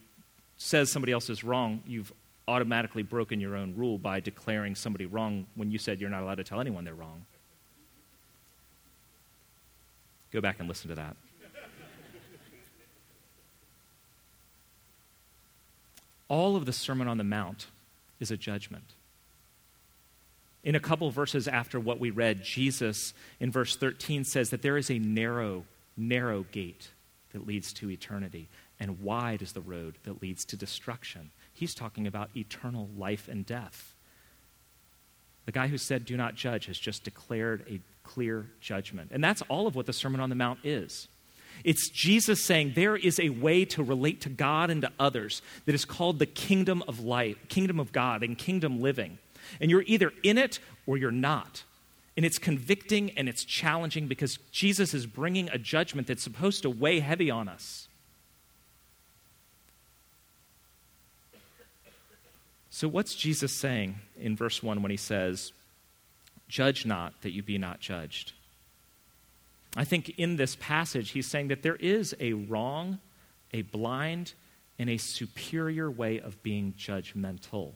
says 0.58 0.92
somebody 0.92 1.12
else 1.12 1.30
is 1.30 1.44
wrong, 1.44 1.82
you've 1.86 2.12
automatically 2.48 3.04
broken 3.04 3.40
your 3.40 3.56
own 3.56 3.74
rule 3.76 3.98
by 3.98 4.20
declaring 4.20 4.76
somebody 4.76 5.06
wrong 5.06 5.46
when 5.56 5.72
you 5.72 5.78
said 5.78 6.02
you're 6.02 6.10
not 6.10 6.24
allowed 6.24 6.36
to 6.36 6.44
tell 6.44 6.60
anyone 6.60 6.84
they're 6.84 6.94
wrong. 6.94 7.26
Go 10.32 10.42
back 10.42 10.60
and 10.60 10.68
listen 10.68 10.90
to 10.90 10.96
that. 10.96 11.16
All 16.28 16.56
of 16.56 16.66
the 16.66 16.72
Sermon 16.72 17.10
on 17.10 17.18
the 17.18 17.26
Mount 17.26 17.68
is 18.22 18.32
a 18.32 18.38
judgment. 18.38 18.96
In 20.64 20.76
a 20.76 20.80
couple 20.80 21.10
verses 21.10 21.48
after 21.48 21.80
what 21.80 22.00
we 22.00 22.12
read, 22.12 22.44
Jesus 22.44 23.14
in 23.40 23.52
verse 23.52 23.76
13 23.76 24.24
says 24.24 24.50
that 24.52 24.62
there 24.62 24.78
is 24.78 24.92
a 24.92 25.00
narrow, 25.00 25.66
narrow 25.98 26.46
gate 26.52 26.90
that 27.34 27.48
leads 27.48 27.74
to 27.74 27.90
eternity, 27.90 28.48
and 28.80 29.02
wide 29.02 29.42
is 29.42 29.54
the 29.54 29.62
road 29.62 29.96
that 30.04 30.22
leads 30.22 30.46
to 30.46 30.58
destruction. 30.58 31.32
He's 31.54 31.74
talking 31.74 32.06
about 32.06 32.30
eternal 32.36 32.90
life 32.98 33.28
and 33.28 33.46
death. 33.46 33.96
The 35.46 35.52
guy 35.52 35.68
who 35.68 35.78
said, 35.78 36.06
Do 36.06 36.16
not 36.16 36.36
judge, 36.36 36.68
has 36.68 36.78
just 36.78 37.04
declared 37.04 37.66
a 37.70 37.80
clear 38.04 38.48
judgment. 38.60 39.10
And 39.12 39.24
that's 39.24 39.42
all 39.44 39.68
of 39.68 39.76
what 39.76 39.86
the 39.86 39.94
Sermon 39.94 40.22
on 40.22 40.30
the 40.30 40.36
Mount 40.36 40.60
is. 40.64 41.08
It's 41.64 41.90
Jesus 41.90 42.44
saying 42.44 42.74
there 42.76 42.96
is 42.96 43.20
a 43.20 43.30
way 43.30 43.66
to 43.66 43.84
relate 43.84 44.22
to 44.22 44.30
God 44.30 44.70
and 44.70 44.82
to 44.82 44.92
others 45.00 45.42
that 45.66 45.76
is 45.76 45.86
called 45.86 46.20
the 46.20 46.26
kingdom 46.26 46.84
of 46.88 47.00
life, 47.00 47.38
kingdom 47.50 47.80
of 47.80 47.92
God, 47.92 48.24
and 48.24 48.38
kingdom 48.38 48.82
living. 48.82 49.18
And 49.60 49.72
you're 49.72 49.84
either 49.86 50.12
in 50.24 50.38
it 50.38 50.60
or 50.86 50.98
you're 50.98 51.12
not. 51.12 51.64
And 52.18 52.26
it's 52.26 52.38
convicting 52.38 53.12
and 53.12 53.30
it's 53.30 53.46
challenging 53.46 54.08
because 54.08 54.38
Jesus 54.52 54.94
is 54.94 55.06
bringing 55.06 55.50
a 55.50 55.58
judgment 55.58 56.08
that's 56.08 56.24
supposed 56.24 56.64
to 56.64 56.70
weigh 56.70 57.00
heavy 57.00 57.32
on 57.32 57.48
us. 57.48 57.88
So, 62.70 62.88
what's 62.88 63.16
Jesus 63.16 63.52
saying 63.52 64.00
in 64.20 64.36
verse 64.36 64.64
1 64.64 64.82
when 64.82 64.92
he 64.92 64.98
says, 64.98 65.52
Judge 66.48 66.86
not 66.86 67.22
that 67.22 67.32
you 67.32 67.44
be 67.44 67.58
not 67.58 67.80
judged? 67.80 68.34
I 69.76 69.84
think 69.84 70.10
in 70.18 70.36
this 70.36 70.58
passage, 70.60 71.12
he's 71.12 71.28
saying 71.28 71.48
that 71.50 71.64
there 71.64 71.76
is 71.76 72.16
a 72.20 72.34
wrong, 72.34 73.00
a 73.54 73.62
blind, 73.62 74.34
and 74.78 74.90
a 74.90 74.98
superior 74.98 75.90
way 75.90 76.20
of 76.20 76.42
being 76.44 76.74
judgmental 76.78 77.74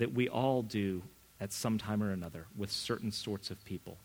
that 0.00 0.14
we 0.14 0.28
all 0.28 0.62
do 0.62 1.02
at 1.40 1.52
some 1.52 1.76
time 1.76 2.02
or 2.02 2.10
another 2.10 2.46
with 2.56 2.70
certain 2.70 3.12
sorts 3.12 3.50
of 3.50 3.62
people. 3.66 3.98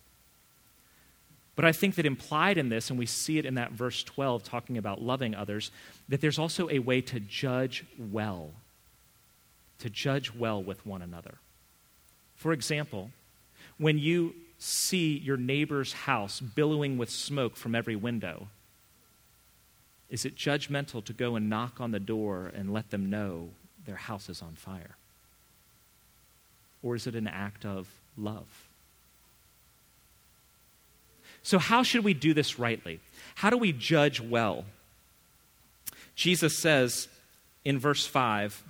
But 1.55 1.63
I 1.63 1.71
think 1.71 1.95
that 1.95 2.05
implied 2.05 2.57
in 2.57 2.67
this, 2.67 2.89
and 2.89 2.99
we 2.99 3.05
see 3.05 3.37
it 3.37 3.45
in 3.45 3.55
that 3.55 3.71
verse 3.71 4.03
12 4.03 4.43
talking 4.43 4.77
about 4.77 5.01
loving 5.01 5.33
others, 5.33 5.71
that 6.09 6.19
there's 6.19 6.37
also 6.37 6.69
a 6.69 6.79
way 6.79 6.99
to 6.99 7.19
judge 7.21 7.85
well, 7.97 8.51
to 9.79 9.89
judge 9.89 10.35
well 10.35 10.61
with 10.61 10.85
one 10.85 11.01
another. 11.01 11.35
For 12.35 12.51
example, 12.51 13.11
when 13.77 13.97
you 13.97 14.35
see 14.59 15.17
your 15.17 15.37
neighbor's 15.37 15.93
house 15.93 16.41
billowing 16.41 16.97
with 16.97 17.09
smoke 17.09 17.55
from 17.55 17.73
every 17.73 17.95
window, 17.95 18.49
is 20.09 20.25
it 20.25 20.35
judgmental 20.35 21.03
to 21.05 21.13
go 21.13 21.37
and 21.37 21.49
knock 21.49 21.79
on 21.79 21.91
the 21.91 21.99
door 22.01 22.51
and 22.53 22.73
let 22.73 22.91
them 22.91 23.09
know 23.09 23.51
their 23.85 23.95
house 23.95 24.27
is 24.27 24.41
on 24.41 24.55
fire? 24.55 24.97
Or 26.85 26.95
is 26.95 27.07
it 27.07 27.15
an 27.15 27.27
act 27.27 27.65
of 27.65 27.89
love? 28.15 28.69
So, 31.41 31.57
how 31.57 31.83
should 31.83 32.03
we 32.03 32.13
do 32.13 32.33
this 32.33 32.59
rightly? 32.59 32.99
How 33.33 33.49
do 33.49 33.57
we 33.57 33.71
judge 33.71 34.21
well? 34.21 34.65
Jesus 36.15 36.57
says 36.57 37.09
in 37.65 37.79
verse 37.79 38.05
5 38.05 38.63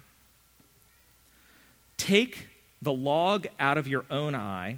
Take 1.98 2.48
the 2.82 2.94
log 2.94 3.48
out 3.60 3.78
of 3.78 3.88
your 3.88 4.06
own 4.10 4.34
eye, 4.34 4.78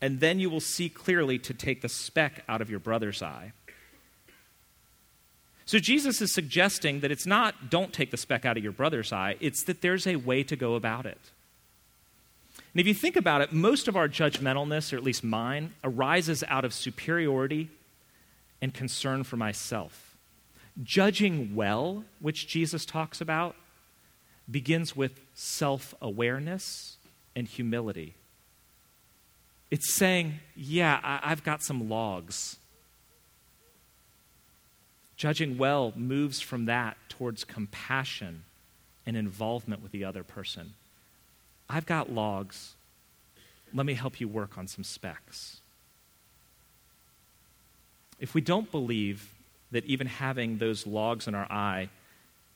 and 0.00 0.18
then 0.20 0.40
you 0.40 0.48
will 0.48 0.60
see 0.60 0.88
clearly 0.88 1.38
to 1.40 1.54
take 1.54 1.82
the 1.82 1.88
speck 1.88 2.44
out 2.48 2.62
of 2.62 2.70
your 2.70 2.80
brother's 2.80 3.22
eye. 3.22 3.52
So, 5.66 5.78
Jesus 5.78 6.22
is 6.22 6.32
suggesting 6.32 7.00
that 7.00 7.10
it's 7.10 7.26
not 7.26 7.68
don't 7.68 7.92
take 7.92 8.10
the 8.10 8.16
speck 8.16 8.46
out 8.46 8.56
of 8.56 8.62
your 8.62 8.72
brother's 8.72 9.12
eye, 9.12 9.36
it's 9.38 9.64
that 9.64 9.82
there's 9.82 10.06
a 10.06 10.16
way 10.16 10.42
to 10.44 10.56
go 10.56 10.76
about 10.76 11.04
it. 11.04 11.20
And 12.72 12.80
if 12.80 12.86
you 12.86 12.94
think 12.94 13.16
about 13.16 13.40
it, 13.40 13.52
most 13.52 13.88
of 13.88 13.96
our 13.96 14.08
judgmentalness, 14.08 14.92
or 14.92 14.96
at 14.96 15.02
least 15.02 15.24
mine, 15.24 15.74
arises 15.82 16.44
out 16.46 16.64
of 16.64 16.72
superiority 16.72 17.68
and 18.62 18.72
concern 18.72 19.24
for 19.24 19.36
myself. 19.36 20.16
Judging 20.82 21.54
well, 21.56 22.04
which 22.20 22.46
Jesus 22.46 22.84
talks 22.84 23.20
about, 23.20 23.56
begins 24.48 24.94
with 24.94 25.20
self 25.34 25.94
awareness 26.00 26.96
and 27.34 27.48
humility. 27.48 28.14
It's 29.70 29.94
saying, 29.94 30.40
yeah, 30.54 31.00
I- 31.02 31.28
have 31.28 31.44
got 31.44 31.62
some 31.62 31.88
logs. 31.88 32.56
Judging 35.16 35.58
well 35.58 35.92
moves 35.96 36.40
from 36.40 36.64
that 36.64 36.96
towards 37.08 37.44
compassion 37.44 38.44
and 39.06 39.16
involvement 39.16 39.82
with 39.82 39.92
the 39.92 40.04
other 40.04 40.24
person. 40.24 40.74
I've 41.70 41.86
got 41.86 42.10
logs. 42.12 42.74
Let 43.72 43.86
me 43.86 43.94
help 43.94 44.20
you 44.20 44.26
work 44.26 44.58
on 44.58 44.66
some 44.66 44.82
specks. 44.82 45.60
If 48.18 48.34
we 48.34 48.40
don't 48.40 48.70
believe 48.70 49.32
that 49.70 49.84
even 49.84 50.08
having 50.08 50.58
those 50.58 50.86
logs 50.86 51.28
in 51.28 51.34
our 51.34 51.50
eye 51.50 51.88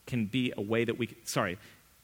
can 0.07 0.27
be 0.27 0.53
a 0.57 0.61
way 0.61 0.85
that 0.85 0.99
we, 0.99 1.09
sorry, 1.25 1.59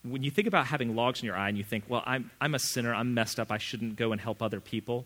when 0.04 0.22
you 0.22 0.30
think 0.30 0.46
about 0.46 0.66
having 0.66 0.94
logs 0.94 1.20
in 1.20 1.26
your 1.26 1.36
eye 1.36 1.48
and 1.48 1.58
you 1.58 1.64
think, 1.64 1.84
well, 1.88 2.02
I'm, 2.06 2.30
I'm 2.40 2.54
a 2.54 2.58
sinner, 2.58 2.94
I'm 2.94 3.12
messed 3.12 3.38
up, 3.40 3.50
I 3.50 3.58
shouldn't 3.58 3.96
go 3.96 4.12
and 4.12 4.20
help 4.20 4.40
other 4.40 4.60
people, 4.60 5.04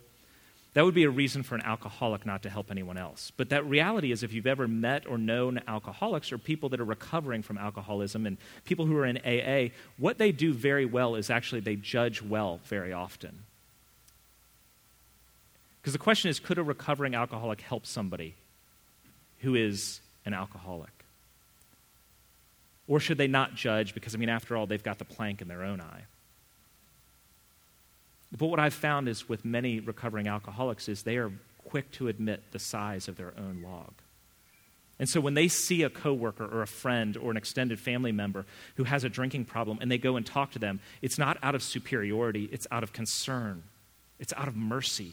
that 0.75 0.85
would 0.85 0.95
be 0.95 1.04
a 1.04 1.11
reason 1.11 1.45
for 1.45 1.54
an 1.54 1.62
alcoholic 1.62 2.26
not 2.26 2.43
to 2.43 2.50
help 2.50 2.71
anyone 2.71 2.99
else. 2.99 3.31
But 3.37 3.49
that 3.50 3.64
reality 3.64 4.11
is, 4.11 4.25
if 4.25 4.33
you've 4.33 4.47
ever 4.47 4.66
met 4.66 5.07
or 5.07 5.16
known 5.16 5.61
alcoholics 5.69 6.33
or 6.33 6.38
people 6.38 6.69
that 6.71 6.81
are 6.81 6.85
recovering 6.85 7.43
from 7.43 7.59
alcoholism 7.59 8.26
and 8.26 8.37
people 8.64 8.85
who 8.85 8.97
are 8.97 9.07
in 9.07 9.19
AA, 9.19 9.73
what 9.99 10.19
they 10.19 10.33
do 10.33 10.52
very 10.52 10.85
well 10.85 11.14
is 11.14 11.31
actually 11.31 11.61
they 11.61 11.76
judge 11.76 12.21
well 12.21 12.61
very 12.64 12.93
often. 12.93 13.45
Because 15.81 15.93
the 15.93 15.99
question 15.99 16.28
is 16.28 16.40
could 16.40 16.59
a 16.59 16.62
recovering 16.62 17.14
alcoholic 17.14 17.61
help 17.61 17.87
somebody 17.87 18.35
who 19.40 19.54
is 19.54 20.00
an 20.26 20.35
alcoholic? 20.35 20.90
Or 22.88 22.99
should 22.99 23.16
they 23.16 23.28
not 23.28 23.54
judge 23.54 23.95
because, 23.95 24.14
I 24.14 24.19
mean, 24.19 24.28
after 24.28 24.57
all, 24.57 24.66
they've 24.66 24.83
got 24.83 24.99
the 24.99 25.04
plank 25.04 25.40
in 25.40 25.47
their 25.47 25.62
own 25.62 25.81
eye? 25.81 26.02
But 28.37 28.47
what 28.47 28.59
I've 28.59 28.75
found 28.75 29.09
is 29.09 29.29
with 29.29 29.45
many 29.45 29.81
recovering 29.81 30.26
alcoholics 30.26 30.88
is 30.88 31.03
they 31.03 31.19
are 31.19 31.31
quick 31.69 31.91
to 31.93 32.09
admit 32.09 32.43
the 32.50 32.59
size 32.59 33.07
of 33.09 33.17
their 33.17 33.33
own 33.38 33.62
log. 33.62 33.93
And 34.99 35.09
so 35.09 35.21
when 35.21 35.35
they 35.35 35.49
see 35.49 35.83
a 35.83 35.91
coworker 35.91 36.45
or 36.45 36.62
a 36.62 36.67
friend 36.67 37.17
or 37.17 37.31
an 37.31 37.37
extended 37.37 37.81
family 37.81 38.12
member 38.12 38.45
who 38.76 38.85
has 38.85 39.03
a 39.05 39.09
drinking 39.09 39.45
problem 39.45 39.79
and 39.81 39.91
they 39.91 39.99
go 39.99 40.17
and 40.17 40.25
talk 40.25 40.53
to 40.53 40.59
them, 40.59 40.81
it's 41.03 41.19
not 41.19 41.37
out 41.43 41.55
of 41.55 41.62
superiority, 41.62 42.49
it's 42.53 42.67
out 42.71 42.83
of 42.83 42.93
concern. 42.93 43.62
It's 44.21 44.33
out 44.37 44.47
of 44.47 44.57
mercy. 44.57 45.12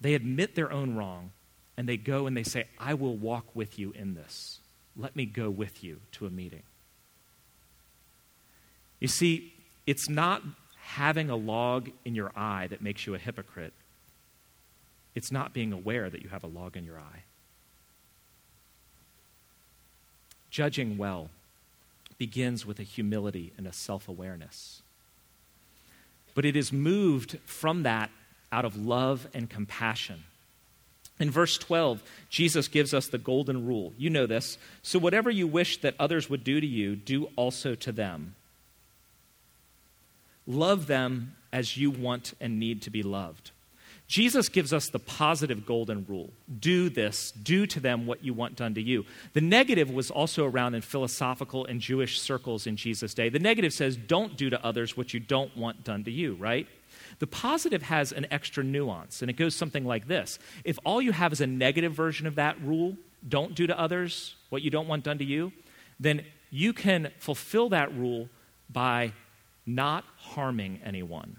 They 0.00 0.14
admit 0.14 0.54
their 0.54 0.72
own 0.72 0.96
wrong 0.96 1.32
and 1.76 1.88
they 1.88 1.98
go 1.98 2.26
and 2.26 2.36
they 2.36 2.42
say, 2.42 2.64
I 2.78 2.94
will 2.94 3.16
walk 3.16 3.44
with 3.54 3.78
you 3.78 3.92
in 3.92 4.14
this. 4.14 4.60
Let 4.96 5.14
me 5.14 5.26
go 5.26 5.50
with 5.50 5.84
you 5.84 6.00
to 6.12 6.26
a 6.26 6.30
meeting. 6.30 6.62
You 8.98 9.08
see, 9.08 9.52
it's 9.86 10.08
not 10.08 10.42
having 10.86 11.28
a 11.28 11.36
log 11.36 11.90
in 12.04 12.14
your 12.14 12.30
eye 12.36 12.68
that 12.68 12.80
makes 12.80 13.06
you 13.06 13.14
a 13.14 13.18
hypocrite. 13.18 13.72
It's 15.16 15.32
not 15.32 15.52
being 15.52 15.72
aware 15.72 16.08
that 16.08 16.22
you 16.22 16.28
have 16.28 16.44
a 16.44 16.48
log 16.48 16.76
in 16.76 16.84
your 16.84 16.98
eye. 16.98 17.24
Judging 20.48 20.96
well 20.96 21.28
begins 22.18 22.64
with 22.64 22.78
a 22.78 22.84
humility 22.84 23.52
and 23.58 23.66
a 23.66 23.72
self 23.72 24.08
awareness. 24.08 24.82
But 26.34 26.44
it 26.44 26.54
is 26.54 26.72
moved 26.72 27.38
from 27.44 27.82
that 27.82 28.10
out 28.52 28.64
of 28.64 28.76
love 28.76 29.26
and 29.34 29.50
compassion. 29.50 30.22
In 31.18 31.30
verse 31.30 31.58
12, 31.58 32.02
Jesus 32.28 32.68
gives 32.68 32.94
us 32.94 33.08
the 33.08 33.18
golden 33.18 33.66
rule. 33.66 33.92
You 33.98 34.10
know 34.10 34.26
this. 34.26 34.56
So, 34.82 34.98
whatever 34.98 35.30
you 35.30 35.48
wish 35.48 35.80
that 35.80 35.96
others 35.98 36.30
would 36.30 36.44
do 36.44 36.60
to 36.60 36.66
you, 36.66 36.94
do 36.94 37.28
also 37.36 37.74
to 37.74 37.90
them. 37.90 38.35
Love 40.46 40.86
them 40.86 41.34
as 41.52 41.76
you 41.76 41.90
want 41.90 42.34
and 42.40 42.58
need 42.58 42.82
to 42.82 42.90
be 42.90 43.02
loved. 43.02 43.50
Jesus 44.08 44.48
gives 44.48 44.72
us 44.72 44.88
the 44.88 45.00
positive 45.00 45.66
golden 45.66 46.06
rule 46.08 46.30
do 46.60 46.88
this, 46.88 47.32
do 47.32 47.66
to 47.66 47.80
them 47.80 48.06
what 48.06 48.24
you 48.24 48.32
want 48.32 48.54
done 48.54 48.74
to 48.74 48.80
you. 48.80 49.04
The 49.32 49.40
negative 49.40 49.90
was 49.90 50.10
also 50.10 50.44
around 50.44 50.74
in 50.74 50.82
philosophical 50.82 51.66
and 51.66 51.80
Jewish 51.80 52.20
circles 52.20 52.68
in 52.68 52.76
Jesus' 52.76 53.14
day. 53.14 53.28
The 53.28 53.40
negative 53.40 53.72
says, 53.72 53.96
don't 53.96 54.36
do 54.36 54.48
to 54.50 54.64
others 54.64 54.96
what 54.96 55.12
you 55.12 55.18
don't 55.18 55.56
want 55.56 55.82
done 55.82 56.04
to 56.04 56.10
you, 56.10 56.34
right? 56.34 56.68
The 57.18 57.26
positive 57.26 57.82
has 57.82 58.12
an 58.12 58.26
extra 58.30 58.62
nuance, 58.62 59.22
and 59.22 59.30
it 59.30 59.34
goes 59.34 59.56
something 59.56 59.84
like 59.84 60.06
this 60.06 60.38
If 60.64 60.78
all 60.84 61.02
you 61.02 61.12
have 61.12 61.32
is 61.32 61.40
a 61.40 61.46
negative 61.46 61.92
version 61.92 62.26
of 62.26 62.36
that 62.36 62.60
rule, 62.62 62.96
don't 63.28 63.54
do 63.54 63.66
to 63.66 63.78
others 63.78 64.36
what 64.50 64.62
you 64.62 64.70
don't 64.70 64.86
want 64.86 65.02
done 65.02 65.18
to 65.18 65.24
you, 65.24 65.52
then 65.98 66.24
you 66.50 66.72
can 66.72 67.10
fulfill 67.18 67.70
that 67.70 67.92
rule 67.96 68.28
by 68.70 69.12
not 69.66 70.04
harming 70.16 70.80
anyone. 70.84 71.36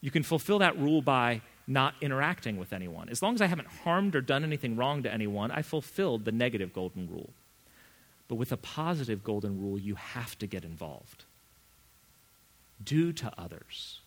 You 0.00 0.10
can 0.10 0.22
fulfill 0.22 0.60
that 0.60 0.78
rule 0.78 1.02
by 1.02 1.42
not 1.66 1.94
interacting 2.00 2.56
with 2.56 2.72
anyone. 2.72 3.08
As 3.08 3.20
long 3.20 3.34
as 3.34 3.42
I 3.42 3.46
haven't 3.46 3.68
harmed 3.68 4.14
or 4.16 4.20
done 4.20 4.44
anything 4.44 4.76
wrong 4.76 5.02
to 5.02 5.12
anyone, 5.12 5.50
I 5.50 5.62
fulfilled 5.62 6.24
the 6.24 6.32
negative 6.32 6.72
golden 6.72 7.08
rule. 7.10 7.30
But 8.28 8.36
with 8.36 8.52
a 8.52 8.56
positive 8.56 9.24
golden 9.24 9.60
rule, 9.60 9.78
you 9.78 9.96
have 9.96 10.38
to 10.38 10.46
get 10.46 10.64
involved. 10.64 11.24
Do 12.82 13.12
to 13.14 13.32
others 13.36 14.00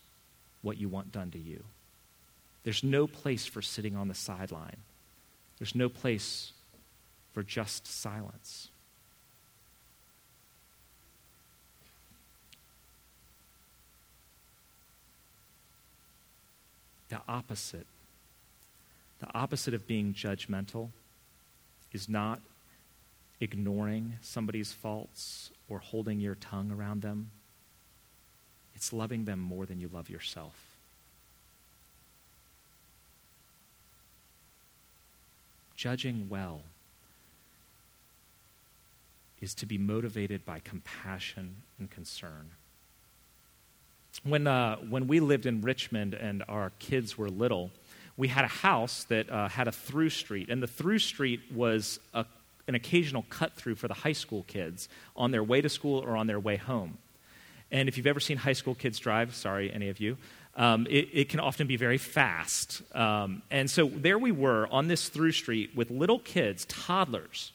what 0.61 0.77
you 0.77 0.87
want 0.87 1.11
done 1.11 1.31
to 1.31 1.39
you. 1.39 1.63
There's 2.63 2.83
no 2.83 3.07
place 3.07 3.45
for 3.45 3.61
sitting 3.61 3.95
on 3.95 4.07
the 4.07 4.15
sideline, 4.15 4.77
there's 5.59 5.75
no 5.75 5.89
place 5.89 6.53
for 7.33 7.43
just 7.43 7.87
silence. 7.87 8.69
The 17.11 17.21
opposite. 17.27 17.85
The 19.19 19.27
opposite 19.35 19.75
of 19.75 19.85
being 19.85 20.13
judgmental 20.15 20.89
is 21.91 22.09
not 22.09 22.39
ignoring 23.39 24.13
somebody's 24.21 24.71
faults 24.71 25.51
or 25.69 25.79
holding 25.79 26.19
your 26.19 26.35
tongue 26.35 26.71
around 26.71 27.01
them. 27.01 27.29
It's 28.75 28.93
loving 28.93 29.25
them 29.25 29.39
more 29.39 29.65
than 29.65 29.79
you 29.79 29.89
love 29.93 30.09
yourself. 30.09 30.55
Judging 35.75 36.29
well 36.29 36.61
is 39.41 39.53
to 39.55 39.65
be 39.65 39.77
motivated 39.77 40.45
by 40.45 40.59
compassion 40.59 41.57
and 41.77 41.89
concern 41.91 42.51
when, 44.23 44.47
uh, 44.47 44.75
when 44.77 45.07
we 45.07 45.19
lived 45.19 45.45
in 45.45 45.61
Richmond 45.61 46.13
and 46.13 46.43
our 46.47 46.71
kids 46.79 47.17
were 47.17 47.29
little, 47.29 47.71
we 48.17 48.27
had 48.27 48.45
a 48.45 48.49
house 48.49 49.05
that 49.05 49.29
uh, 49.29 49.47
had 49.47 49.67
a 49.67 49.71
through 49.71 50.09
street, 50.09 50.49
and 50.49 50.61
the 50.61 50.67
through 50.67 50.99
street 50.99 51.41
was 51.53 51.99
a, 52.13 52.25
an 52.67 52.75
occasional 52.75 53.25
cut 53.29 53.53
through 53.53 53.75
for 53.75 53.87
the 53.87 53.93
high 53.93 54.11
school 54.11 54.43
kids 54.47 54.89
on 55.15 55.31
their 55.31 55.43
way 55.43 55.61
to 55.61 55.69
school 55.69 55.99
or 55.99 56.15
on 56.15 56.27
their 56.27 56.39
way 56.39 56.57
home. 56.57 56.97
And 57.71 57.87
if 57.87 57.97
you've 57.97 58.07
ever 58.07 58.19
seen 58.19 58.37
high 58.37 58.53
school 58.53 58.75
kids 58.75 58.99
drive, 58.99 59.33
sorry, 59.33 59.71
any 59.71 59.89
of 59.89 59.99
you, 59.99 60.17
um, 60.57 60.85
it, 60.89 61.07
it, 61.13 61.29
can 61.29 61.39
often 61.39 61.65
be 61.65 61.77
very 61.77 61.97
fast. 61.97 62.81
Um, 62.93 63.41
and 63.49 63.71
so 63.71 63.87
there 63.87 64.19
we 64.19 64.33
were 64.33 64.67
on 64.69 64.87
this 64.87 65.07
through 65.07 65.31
street 65.31 65.71
with 65.73 65.89
little 65.89 66.19
kids, 66.19 66.65
toddlers, 66.65 67.53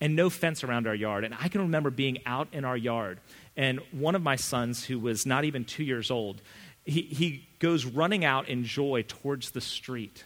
and 0.00 0.14
no 0.14 0.30
fence 0.30 0.62
around 0.62 0.86
our 0.86 0.94
yard. 0.94 1.24
And 1.24 1.34
I 1.38 1.48
can 1.48 1.62
remember 1.62 1.90
being 1.90 2.18
out 2.24 2.46
in 2.52 2.64
our 2.64 2.76
yard 2.76 3.18
and 3.58 3.80
one 3.90 4.14
of 4.14 4.22
my 4.22 4.36
sons, 4.36 4.84
who 4.84 5.00
was 5.00 5.26
not 5.26 5.44
even 5.44 5.64
two 5.64 5.82
years 5.82 6.12
old, 6.12 6.40
he, 6.84 7.02
he 7.02 7.48
goes 7.58 7.84
running 7.84 8.24
out 8.24 8.48
in 8.48 8.62
joy 8.62 9.04
towards 9.06 9.50
the 9.50 9.60
street. 9.60 10.24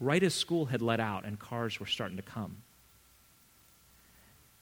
Right 0.00 0.22
as 0.22 0.34
school 0.34 0.64
had 0.64 0.80
let 0.80 0.98
out 0.98 1.26
and 1.26 1.38
cars 1.38 1.78
were 1.78 1.86
starting 1.86 2.16
to 2.16 2.22
come. 2.22 2.56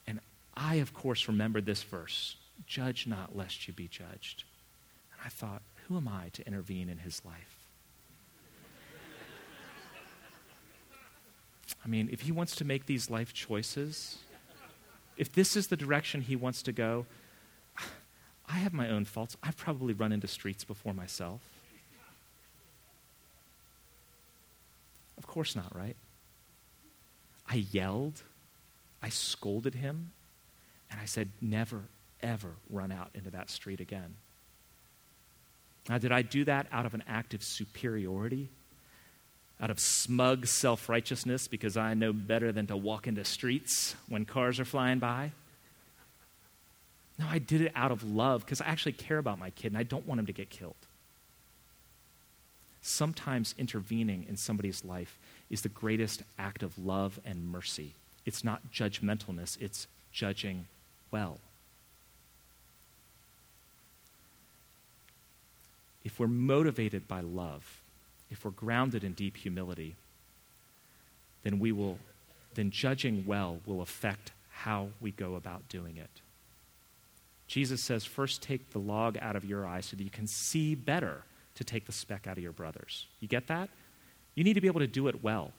And 0.05 0.19
I, 0.57 0.75
of 0.77 0.93
course, 0.93 1.29
remembered 1.29 1.65
this 1.65 1.85
verse 1.85 2.37
Judge 2.67 3.07
not, 3.07 3.37
lest 3.37 3.69
you 3.69 3.73
be 3.73 3.87
judged. 3.87 4.43
And 5.13 5.21
I 5.25 5.29
thought, 5.29 5.63
who 5.87 5.97
am 5.97 6.09
I 6.09 6.31
to 6.33 6.47
intervene 6.47 6.89
in 6.89 6.99
his 6.99 7.23
life? 7.25 7.57
I 11.85 11.89
mean, 11.89 12.09
if 12.13 12.23
he 12.23 12.33
wants 12.33 12.57
to 12.57 12.65
make 12.65 12.87
these 12.87 13.11
life 13.11 13.33
choices, 13.33 14.19
if 15.17 15.33
this 15.33 15.57
is 15.57 15.69
the 15.69 15.77
direction 15.77 16.23
he 16.23 16.37
wants 16.37 16.63
to 16.63 16.73
go, 16.73 17.07
I 18.49 18.55
have 18.55 18.73
my 18.73 18.89
own 18.89 19.05
faults. 19.05 19.37
I've 19.43 19.57
probably 19.57 19.95
run 19.95 20.13
into 20.13 20.27
streets 20.27 20.65
before 20.65 20.93
myself. 20.93 21.41
Of 25.17 25.27
course 25.27 25.55
not, 25.55 25.75
right? 25.75 25.97
I 27.49 27.67
yelled, 27.71 28.23
I 29.03 29.09
scolded 29.09 29.75
him, 29.75 30.13
and 30.91 31.01
I 31.01 31.05
said, 31.05 31.29
never, 31.41 31.83
ever 32.23 32.51
run 32.71 32.93
out 32.93 33.11
into 33.15 33.31
that 33.31 33.51
street 33.51 33.81
again. 33.81 34.15
Now, 35.89 35.99
did 35.99 36.13
I 36.13 36.23
do 36.23 36.45
that 36.45 36.67
out 36.73 36.87
of 36.87 36.95
an 36.95 37.03
act 37.09 37.35
of 37.35 37.43
superiority? 37.43 38.49
Out 39.63 39.71
of 39.71 39.79
smug 39.79 40.47
self 40.47 40.89
righteousness 40.89 41.47
because 41.47 41.77
I 41.77 41.95
know 41.95 42.13
better 42.13 42.51
than 42.51 42.67
to 42.67 42.77
walk 42.77 43.07
into 43.07 43.25
streets 43.25 43.95
when 44.09 44.25
cars 44.25 44.59
are 44.59 44.65
flying 44.65 44.99
by. 44.99 45.31
No, 47.19 47.27
I 47.31 47.39
did 47.39 47.61
it 47.61 47.73
out 47.77 47.93
of 47.93 48.03
love 48.03 48.45
because 48.45 48.61
I 48.61 48.67
actually 48.67 48.93
care 48.93 49.19
about 49.19 49.39
my 49.39 49.51
kid 49.51 49.69
and 49.69 49.79
I 49.79 49.85
don't 49.85 50.07
want 50.07 50.19
him 50.19 50.27
to 50.27 50.33
get 50.33 50.51
killed. 50.51 50.75
Sometimes 52.83 53.55
intervening 53.57 54.27
in 54.29 54.37
somebody's 54.37 54.85
life 54.85 55.17
is 55.49 55.63
the 55.63 55.69
greatest 55.69 56.25
act 56.37 56.65
of 56.65 56.77
love 56.85 57.21
and 57.25 57.47
mercy. 57.47 57.93
It's 58.27 58.43
not 58.43 58.73
judgmentalness, 58.73 59.61
it's 59.61 59.87
judging 60.13 60.67
well. 61.13 61.39
If 66.05 66.19
we're 66.19 66.27
motivated 66.27 67.07
by 67.07 67.21
love, 67.21 67.82
if 68.33 68.45
we're 68.45 68.51
grounded 68.51 69.05
in 69.05 69.13
deep 69.13 69.37
humility, 69.37 69.95
then 71.43 71.59
we 71.59 71.71
will, 71.71 71.99
then 72.55 72.71
judging 72.71 73.25
well 73.27 73.61
will 73.67 73.83
affect 73.83 74.33
how 74.51 74.89
we 75.01 75.11
go 75.11 75.35
about 75.35 75.69
doing 75.69 75.99
it. 75.99 76.11
Jesus 77.47 77.83
says, 77.83 78.05
first 78.05 78.43
take 78.43 78.71
the 78.71 78.79
log 78.79 79.19
out 79.21 79.37
of 79.37 79.45
your 79.45 79.67
eye 79.67 79.83
so 79.83 79.97
that 79.97 80.03
you 80.03 80.11
can 80.11 80.27
see 80.27 80.75
better 80.75 81.23
to 81.57 81.65
take 81.65 81.85
the 81.85 81.93
speck 81.93 82.27
out 82.27 82.39
of 82.39 82.43
your 82.43 82.53
brother's. 82.53 83.07
You 83.21 83.29
get 83.29 83.47
that? 83.49 83.69
You 84.35 84.45
need 84.45 84.55
to 84.55 84.63
be 84.63 84.69
able 84.69 84.81
to 84.81 84.87
do 84.87 85.09
it 85.09 85.23
well, 85.23 85.53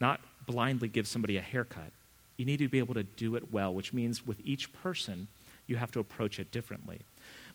not 0.00 0.20
blindly 0.46 0.88
give 0.88 1.06
somebody 1.06 1.36
a 1.36 1.42
haircut. 1.42 1.92
You 2.38 2.46
need 2.46 2.58
to 2.58 2.68
be 2.68 2.78
able 2.78 2.94
to 2.94 3.02
do 3.02 3.36
it 3.36 3.52
well, 3.52 3.74
which 3.74 3.92
means 3.92 4.26
with 4.26 4.40
each 4.44 4.72
person, 4.72 5.28
you 5.66 5.76
have 5.76 5.90
to 5.92 6.00
approach 6.00 6.38
it 6.38 6.50
differently. 6.50 7.00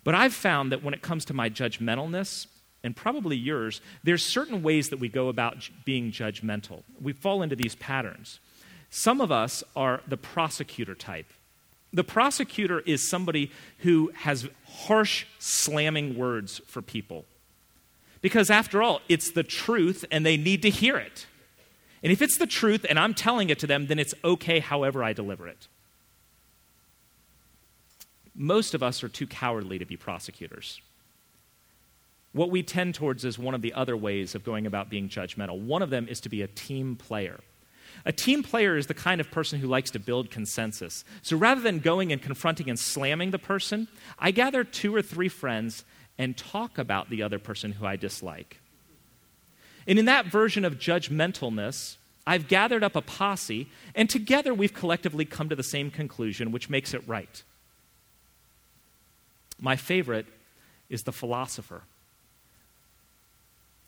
But 0.04 0.14
I've 0.14 0.34
found 0.34 0.72
that 0.72 0.84
when 0.84 0.94
it 0.94 1.02
comes 1.02 1.26
to 1.26 1.34
my 1.34 1.50
judgmentalness, 1.50 2.46
and 2.84 2.96
probably 2.96 3.36
yours, 3.36 3.82
there's 4.04 4.24
certain 4.24 4.64
ways 4.64 4.90
that 4.90 5.00
we 5.00 5.10
go 5.10 5.30
about 5.30 5.70
being 5.86 6.12
judgmental. 6.12 6.84
We 7.00 7.14
fall 7.14 7.42
into 7.42 7.56
these 7.56 7.76
patterns. 7.76 8.40
Some 8.90 9.22
of 9.22 9.32
us 9.32 9.64
are 9.76 10.02
the 10.08 10.18
prosecutor 10.18 10.96
type. 10.96 11.28
The 11.94 12.04
prosecutor 12.04 12.80
is 12.80 13.08
somebody 13.08 13.52
who 13.80 14.12
has 14.16 14.48
harsh, 14.66 15.26
slamming 15.40 16.18
words 16.18 16.62
for 16.66 16.82
people. 16.82 17.26
Because 18.22 18.50
after 18.50 18.82
all, 18.82 19.02
it's 19.10 19.32
the 19.32 19.44
truth 19.44 20.06
and 20.12 20.26
they 20.26 20.38
need 20.38 20.62
to 20.62 20.70
hear 20.70 20.98
it. 20.98 21.26
And 22.04 22.12
if 22.12 22.22
it's 22.22 22.38
the 22.38 22.48
truth 22.48 22.86
and 22.90 22.98
I'm 22.98 23.14
telling 23.14 23.50
it 23.50 23.60
to 23.60 23.68
them, 23.68 23.88
then 23.88 24.00
it's 24.00 24.14
okay 24.24 24.60
however 24.60 25.04
I 25.04 25.14
deliver 25.14 25.48
it. 25.48 25.68
Most 28.34 28.74
of 28.74 28.82
us 28.82 29.04
are 29.04 29.10
too 29.10 29.28
cowardly 29.28 29.78
to 29.78 29.86
be 29.86 29.98
prosecutors. 29.98 30.82
What 32.34 32.50
we 32.50 32.64
tend 32.64 32.96
towards 32.96 33.26
is 33.26 33.38
one 33.38 33.54
of 33.54 33.62
the 33.62 33.74
other 33.74 33.98
ways 33.98 34.36
of 34.36 34.44
going 34.44 34.66
about 34.66 34.90
being 34.90 35.10
judgmental. 35.10 35.60
One 35.60 35.82
of 35.82 35.90
them 35.90 36.08
is 36.08 36.22
to 36.22 36.30
be 36.30 36.42
a 36.42 36.48
team 36.48 36.96
player. 36.96 37.40
A 38.06 38.12
team 38.12 38.42
player 38.42 38.78
is 38.78 38.88
the 38.88 38.94
kind 38.94 39.20
of 39.20 39.30
person 39.30 39.60
who 39.60 39.68
likes 39.68 39.92
to 39.92 40.00
build 40.00 40.32
consensus. 40.32 41.04
So 41.22 41.36
rather 41.36 41.62
than 41.62 41.80
going 41.80 42.12
and 42.12 42.22
confronting 42.22 42.70
and 42.70 42.80
slamming 42.80 43.32
the 43.32 43.40
person, 43.40 43.88
I 44.18 44.32
gather 44.32 44.64
two 44.64 44.96
or 44.96 45.02
three 45.02 45.30
friends 45.30 45.84
and 46.18 46.38
talk 46.38 46.78
about 46.78 47.10
the 47.10 47.22
other 47.22 47.38
person 47.38 47.74
who 47.74 47.86
I 47.86 47.98
dislike. 47.98 48.60
And 49.88 50.00
in 50.00 50.06
that 50.06 50.28
version 50.28 50.64
of 50.64 50.78
judgmentalness, 50.78 51.98
I've 52.26 52.48
gathered 52.48 52.84
up 52.84 52.96
a 52.96 53.02
posse, 53.02 53.68
and 53.96 54.10
together 54.10 54.54
we've 54.54 54.74
collectively 54.74 55.26
come 55.26 55.50
to 55.50 55.56
the 55.56 55.64
same 55.64 55.90
conclusion, 55.90 56.52
which 56.52 56.70
makes 56.70 56.94
it 56.94 57.08
right. 57.08 57.44
My 59.60 59.76
favorite 59.76 60.28
is 60.90 61.04
the 61.04 61.12
philosopher. 61.12 61.82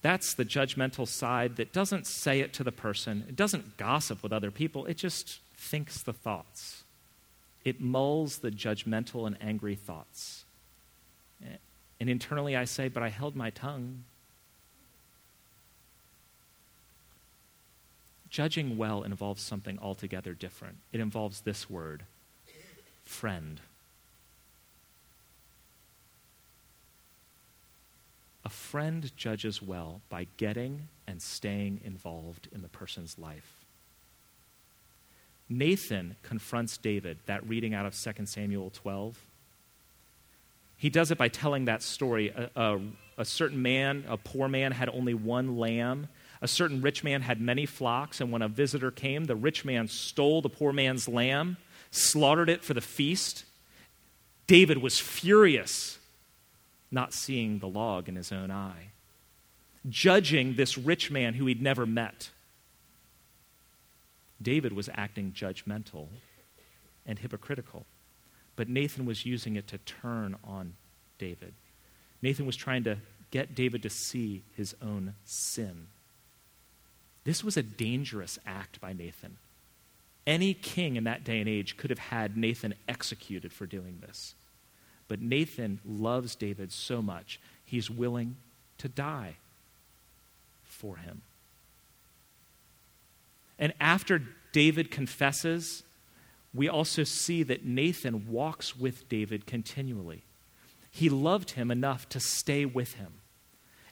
That's 0.04 0.34
the 0.34 0.44
judgmental 0.44 1.08
side 1.08 1.56
that 1.56 1.72
doesn't 1.72 2.06
say 2.06 2.40
it 2.40 2.52
to 2.52 2.62
the 2.62 2.70
person, 2.70 3.24
it 3.26 3.36
doesn't 3.36 3.78
gossip 3.78 4.22
with 4.22 4.34
other 4.34 4.50
people, 4.50 4.84
it 4.84 4.98
just 4.98 5.40
thinks 5.56 6.02
the 6.02 6.12
thoughts. 6.12 6.84
It 7.64 7.80
mulls 7.80 8.40
the 8.40 8.50
judgmental 8.50 9.26
and 9.26 9.34
angry 9.40 9.74
thoughts. 9.74 10.44
And 11.98 12.10
internally 12.10 12.54
I 12.54 12.64
say, 12.64 12.88
But 12.88 13.02
I 13.02 13.08
held 13.08 13.34
my 13.34 13.48
tongue. 13.48 14.04
Judging 18.28 18.76
well 18.76 19.04
involves 19.04 19.40
something 19.42 19.78
altogether 19.80 20.34
different. 20.34 20.76
It 20.92 21.00
involves 21.00 21.40
this 21.40 21.70
word 21.70 22.02
friend. 23.06 23.58
A 28.44 28.48
friend 28.48 29.10
judges 29.16 29.62
well 29.62 30.02
by 30.08 30.26
getting 30.36 30.88
and 31.06 31.20
staying 31.20 31.80
involved 31.84 32.48
in 32.52 32.62
the 32.62 32.68
person's 32.68 33.18
life. 33.18 33.64
Nathan 35.48 36.16
confronts 36.22 36.76
David, 36.76 37.18
that 37.26 37.46
reading 37.48 37.74
out 37.74 37.86
of 37.86 37.94
2 37.94 38.26
Samuel 38.26 38.70
12. 38.70 39.18
He 40.76 40.90
does 40.90 41.10
it 41.10 41.18
by 41.18 41.28
telling 41.28 41.66
that 41.66 41.82
story. 41.82 42.28
A, 42.30 42.50
a, 42.56 42.80
a 43.18 43.24
certain 43.24 43.62
man, 43.62 44.04
a 44.08 44.16
poor 44.16 44.48
man, 44.48 44.72
had 44.72 44.88
only 44.88 45.14
one 45.14 45.56
lamb 45.56 46.08
a 46.44 46.48
certain 46.48 46.82
rich 46.82 47.02
man 47.02 47.22
had 47.22 47.40
many 47.40 47.64
flocks, 47.64 48.20
and 48.20 48.30
when 48.30 48.42
a 48.42 48.48
visitor 48.48 48.90
came, 48.90 49.24
the 49.24 49.34
rich 49.34 49.64
man 49.64 49.88
stole 49.88 50.42
the 50.42 50.50
poor 50.50 50.74
man's 50.74 51.08
lamb, 51.08 51.56
slaughtered 51.90 52.50
it 52.50 52.62
for 52.62 52.74
the 52.74 52.82
feast. 52.82 53.46
David 54.46 54.76
was 54.76 55.00
furious, 55.00 55.98
not 56.90 57.12
seeing 57.12 57.58
the 57.58 57.68
log 57.68 58.08
in 58.08 58.16
his 58.16 58.32
own 58.32 58.50
eye, 58.50 58.90
judging 59.88 60.54
this 60.54 60.78
rich 60.78 61.10
man 61.10 61.34
who 61.34 61.46
he'd 61.46 61.62
never 61.62 61.86
met. 61.86 62.30
David 64.40 64.72
was 64.72 64.88
acting 64.94 65.32
judgmental 65.32 66.08
and 67.06 67.18
hypocritical, 67.18 67.86
but 68.56 68.68
Nathan 68.68 69.06
was 69.06 69.26
using 69.26 69.56
it 69.56 69.66
to 69.68 69.78
turn 69.78 70.36
on 70.44 70.74
David. 71.18 71.54
Nathan 72.22 72.46
was 72.46 72.56
trying 72.56 72.84
to 72.84 72.98
get 73.30 73.54
David 73.54 73.82
to 73.82 73.90
see 73.90 74.42
his 74.56 74.74
own 74.80 75.14
sin. 75.24 75.88
This 77.24 77.42
was 77.42 77.56
a 77.56 77.62
dangerous 77.62 78.38
act 78.46 78.80
by 78.80 78.92
Nathan. 78.92 79.38
Any 80.26 80.54
king 80.54 80.96
in 80.96 81.04
that 81.04 81.24
day 81.24 81.40
and 81.40 81.48
age 81.48 81.76
could 81.76 81.90
have 81.90 81.98
had 81.98 82.36
Nathan 82.36 82.74
executed 82.88 83.52
for 83.52 83.66
doing 83.66 83.98
this. 84.00 84.34
But 85.08 85.20
Nathan 85.20 85.80
loves 85.84 86.34
David 86.34 86.72
so 86.72 87.02
much, 87.02 87.40
he's 87.64 87.90
willing 87.90 88.36
to 88.78 88.88
die 88.88 89.36
for 90.62 90.96
him. 90.96 91.22
And 93.58 93.72
after 93.80 94.22
David 94.52 94.90
confesses, 94.90 95.84
we 96.52 96.68
also 96.68 97.04
see 97.04 97.42
that 97.42 97.64
Nathan 97.64 98.30
walks 98.30 98.76
with 98.76 99.08
David 99.08 99.46
continually. 99.46 100.22
He 100.90 101.08
loved 101.08 101.52
him 101.52 101.70
enough 101.70 102.08
to 102.10 102.20
stay 102.20 102.64
with 102.64 102.94
him. 102.94 103.14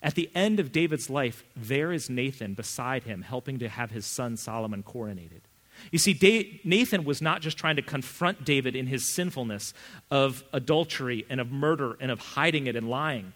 At 0.02 0.14
the 0.14 0.30
end 0.34 0.58
of 0.58 0.72
David's 0.72 1.08
life, 1.08 1.44
there 1.56 1.92
is 1.92 2.10
Nathan 2.10 2.54
beside 2.54 3.04
him, 3.04 3.22
helping 3.22 3.58
to 3.60 3.68
have 3.68 3.90
his 3.90 4.06
son 4.06 4.36
Solomon 4.36 4.82
coronated. 4.82 5.42
You 5.90 5.98
see, 5.98 6.60
Nathan 6.64 7.04
was 7.04 7.20
not 7.20 7.40
just 7.40 7.58
trying 7.58 7.76
to 7.76 7.82
confront 7.82 8.44
David 8.44 8.76
in 8.76 8.86
his 8.86 9.14
sinfulness 9.14 9.74
of 10.10 10.44
adultery 10.52 11.26
and 11.28 11.40
of 11.40 11.50
murder 11.50 11.96
and 12.00 12.10
of 12.10 12.20
hiding 12.20 12.66
it 12.66 12.76
and 12.76 12.88
lying. 12.88 13.32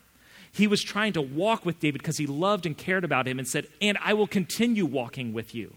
He 0.52 0.66
was 0.66 0.82
trying 0.82 1.12
to 1.14 1.22
walk 1.22 1.66
with 1.66 1.80
David 1.80 2.00
because 2.00 2.16
he 2.16 2.26
loved 2.26 2.64
and 2.64 2.76
cared 2.76 3.04
about 3.04 3.28
him 3.28 3.38
and 3.38 3.46
said, 3.46 3.66
And 3.80 3.98
I 4.02 4.14
will 4.14 4.26
continue 4.26 4.86
walking 4.86 5.32
with 5.34 5.54
you. 5.54 5.74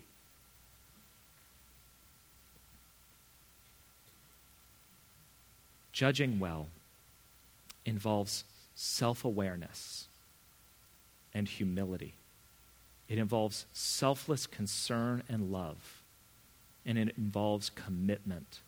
Judging 5.92 6.40
well 6.40 6.68
involves 7.86 8.46
self 8.74 9.26
awareness 9.26 10.08
and 11.34 11.46
humility. 11.46 12.14
It 13.10 13.18
involves 13.18 13.66
selfless 13.74 14.48
concern 14.48 15.24
and 15.28 15.52
love. 15.52 15.99
And 16.90 16.98
it 16.98 17.14
involves 17.18 17.70
commitment. 17.70 18.60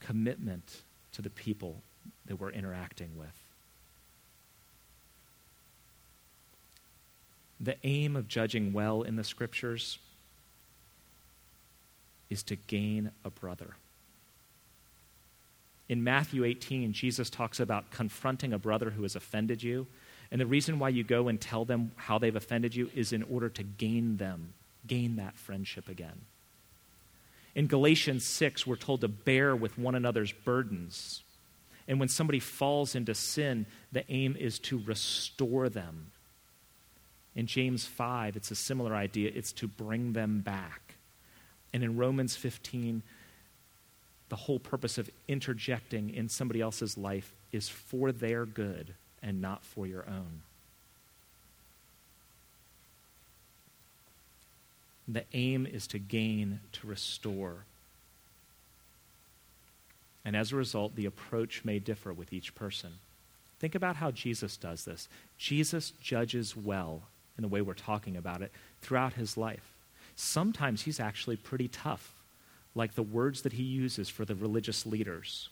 Commitment 0.00 0.82
to 1.12 1.22
the 1.22 1.30
people 1.30 1.76
that 2.26 2.40
we're 2.40 2.50
interacting 2.50 3.10
with. 3.16 3.28
The 7.60 7.76
aim 7.84 8.16
of 8.16 8.26
judging 8.26 8.72
well 8.72 9.02
in 9.02 9.14
the 9.14 9.22
scriptures 9.24 9.98
is 12.28 12.42
to 12.44 12.56
gain 12.56 13.12
a 13.24 13.30
brother. 13.30 13.76
In 15.88 16.02
Matthew 16.02 16.44
18, 16.44 16.92
Jesus 16.92 17.30
talks 17.30 17.60
about 17.60 17.90
confronting 17.90 18.52
a 18.52 18.58
brother 18.58 18.90
who 18.90 19.02
has 19.02 19.14
offended 19.14 19.62
you 19.62 19.86
and 20.30 20.40
the 20.40 20.46
reason 20.46 20.78
why 20.78 20.90
you 20.90 21.02
go 21.02 21.28
and 21.28 21.40
tell 21.40 21.64
them 21.64 21.92
how 21.96 22.18
they've 22.18 22.36
offended 22.36 22.74
you 22.74 22.90
is 22.94 23.12
in 23.12 23.24
order 23.24 23.48
to 23.48 23.62
gain 23.62 24.16
them, 24.16 24.52
gain 24.86 25.16
that 25.16 25.36
friendship 25.36 25.88
again. 25.88 26.20
In 27.54 27.66
Galatians 27.66 28.24
6, 28.24 28.66
we're 28.66 28.76
told 28.76 29.00
to 29.00 29.08
bear 29.08 29.56
with 29.56 29.78
one 29.78 29.94
another's 29.94 30.32
burdens. 30.32 31.22
And 31.88 31.98
when 31.98 32.08
somebody 32.08 32.38
falls 32.38 32.94
into 32.94 33.14
sin, 33.14 33.66
the 33.90 34.04
aim 34.10 34.36
is 34.38 34.58
to 34.60 34.78
restore 34.78 35.68
them. 35.68 36.12
In 37.34 37.46
James 37.46 37.84
5, 37.86 38.36
it's 38.36 38.50
a 38.50 38.56
similar 38.56 38.94
idea 38.94 39.32
it's 39.34 39.52
to 39.52 39.66
bring 39.66 40.12
them 40.12 40.40
back. 40.40 40.94
And 41.72 41.82
in 41.82 41.96
Romans 41.96 42.36
15, 42.36 43.02
the 44.28 44.36
whole 44.36 44.58
purpose 44.58 44.98
of 44.98 45.10
interjecting 45.26 46.14
in 46.14 46.28
somebody 46.28 46.60
else's 46.60 46.96
life 46.96 47.32
is 47.52 47.68
for 47.68 48.12
their 48.12 48.46
good 48.46 48.94
and 49.22 49.40
not 49.40 49.64
for 49.64 49.86
your 49.86 50.06
own. 50.08 50.42
The 55.10 55.24
aim 55.32 55.66
is 55.66 55.88
to 55.88 55.98
gain, 55.98 56.60
to 56.72 56.86
restore. 56.86 57.64
And 60.24 60.36
as 60.36 60.52
a 60.52 60.56
result, 60.56 60.94
the 60.94 61.06
approach 61.06 61.64
may 61.64 61.80
differ 61.80 62.12
with 62.12 62.32
each 62.32 62.54
person. 62.54 62.92
Think 63.58 63.74
about 63.74 63.96
how 63.96 64.12
Jesus 64.12 64.56
does 64.56 64.84
this. 64.84 65.08
Jesus 65.36 65.90
judges 66.00 66.56
well 66.56 67.02
in 67.36 67.42
the 67.42 67.48
way 67.48 67.60
we're 67.60 67.74
talking 67.74 68.16
about 68.16 68.40
it 68.40 68.52
throughout 68.82 69.14
his 69.14 69.36
life. 69.36 69.72
Sometimes 70.14 70.82
he's 70.82 71.00
actually 71.00 71.36
pretty 71.36 71.66
tough, 71.66 72.14
like 72.74 72.94
the 72.94 73.02
words 73.02 73.42
that 73.42 73.54
he 73.54 73.64
uses 73.64 74.08
for 74.08 74.24
the 74.24 74.34
religious 74.36 74.86
leaders, 74.86 75.48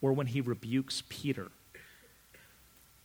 or 0.00 0.12
when 0.12 0.26
he 0.26 0.40
rebukes 0.40 1.04
Peter 1.08 1.48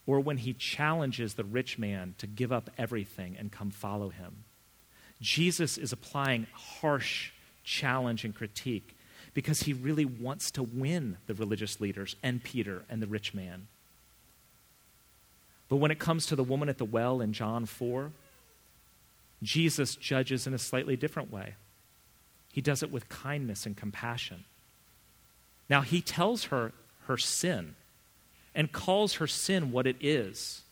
or 0.05 0.19
when 0.19 0.37
he 0.37 0.53
challenges 0.53 1.33
the 1.33 1.43
rich 1.43 1.77
man 1.77 2.15
to 2.17 2.27
give 2.27 2.51
up 2.51 2.69
everything 2.77 3.35
and 3.39 3.51
come 3.51 3.71
follow 3.71 4.09
him. 4.09 4.43
Jesus 5.23 5.77
is 5.77 5.93
applying 5.93 6.47
harsh 6.53 7.31
challenge 7.63 8.25
and 8.25 8.35
critique 8.35 8.95
because 9.33 9.63
he 9.63 9.71
really 9.71 10.03
wants 10.03 10.51
to 10.51 10.61
win 10.61 11.17
the 11.27 11.33
religious 11.33 11.79
leaders 11.79 12.17
and 12.21 12.43
Peter 12.43 12.83
and 12.89 13.01
the 13.01 13.07
rich 13.07 13.33
man. 13.33 13.67
But 15.69 15.77
when 15.77 15.91
it 15.91 15.97
comes 15.97 16.25
to 16.25 16.35
the 16.35 16.43
woman 16.43 16.67
at 16.67 16.77
the 16.77 16.85
well 16.85 17.21
in 17.21 17.31
John 17.31 17.65
4, 17.65 18.11
Jesus 19.41 19.95
judges 19.95 20.45
in 20.45 20.53
a 20.53 20.59
slightly 20.59 20.97
different 20.97 21.31
way. 21.31 21.55
He 22.51 22.59
does 22.61 22.83
it 22.83 22.91
with 22.91 23.07
kindness 23.07 23.65
and 23.65 23.77
compassion. 23.77 24.43
Now, 25.69 25.81
he 25.81 26.01
tells 26.01 26.45
her 26.45 26.73
her 27.07 27.17
sin 27.17 27.75
and 28.53 28.73
calls 28.73 29.15
her 29.15 29.27
sin 29.27 29.71
what 29.71 29.87
it 29.87 29.95
is. 30.01 30.63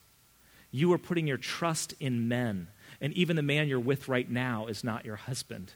You 0.72 0.92
are 0.92 0.98
putting 0.98 1.26
your 1.26 1.38
trust 1.38 1.94
in 2.02 2.28
men, 2.28 2.68
and 3.02 3.12
even 3.14 3.36
the 3.36 3.42
man 3.42 3.68
you're 3.68 3.80
with 3.80 4.08
right 4.08 4.30
now 4.30 4.68
is 4.68 4.84
not 4.84 5.06
your 5.06 5.16
husband. 5.16 5.74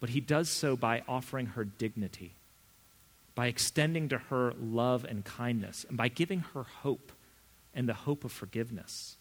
But 0.00 0.10
he 0.10 0.20
does 0.20 0.48
so 0.48 0.76
by 0.76 1.02
offering 1.08 1.46
her 1.46 1.64
dignity, 1.64 2.32
by 3.34 3.48
extending 3.48 4.08
to 4.10 4.18
her 4.18 4.54
love 4.60 5.04
and 5.04 5.24
kindness, 5.24 5.84
and 5.88 5.96
by 5.96 6.06
giving 6.06 6.40
her 6.54 6.62
hope 6.62 7.10
and 7.74 7.88
the 7.88 7.94
hope 7.94 8.24
of 8.24 8.30
forgiveness. 8.30 9.16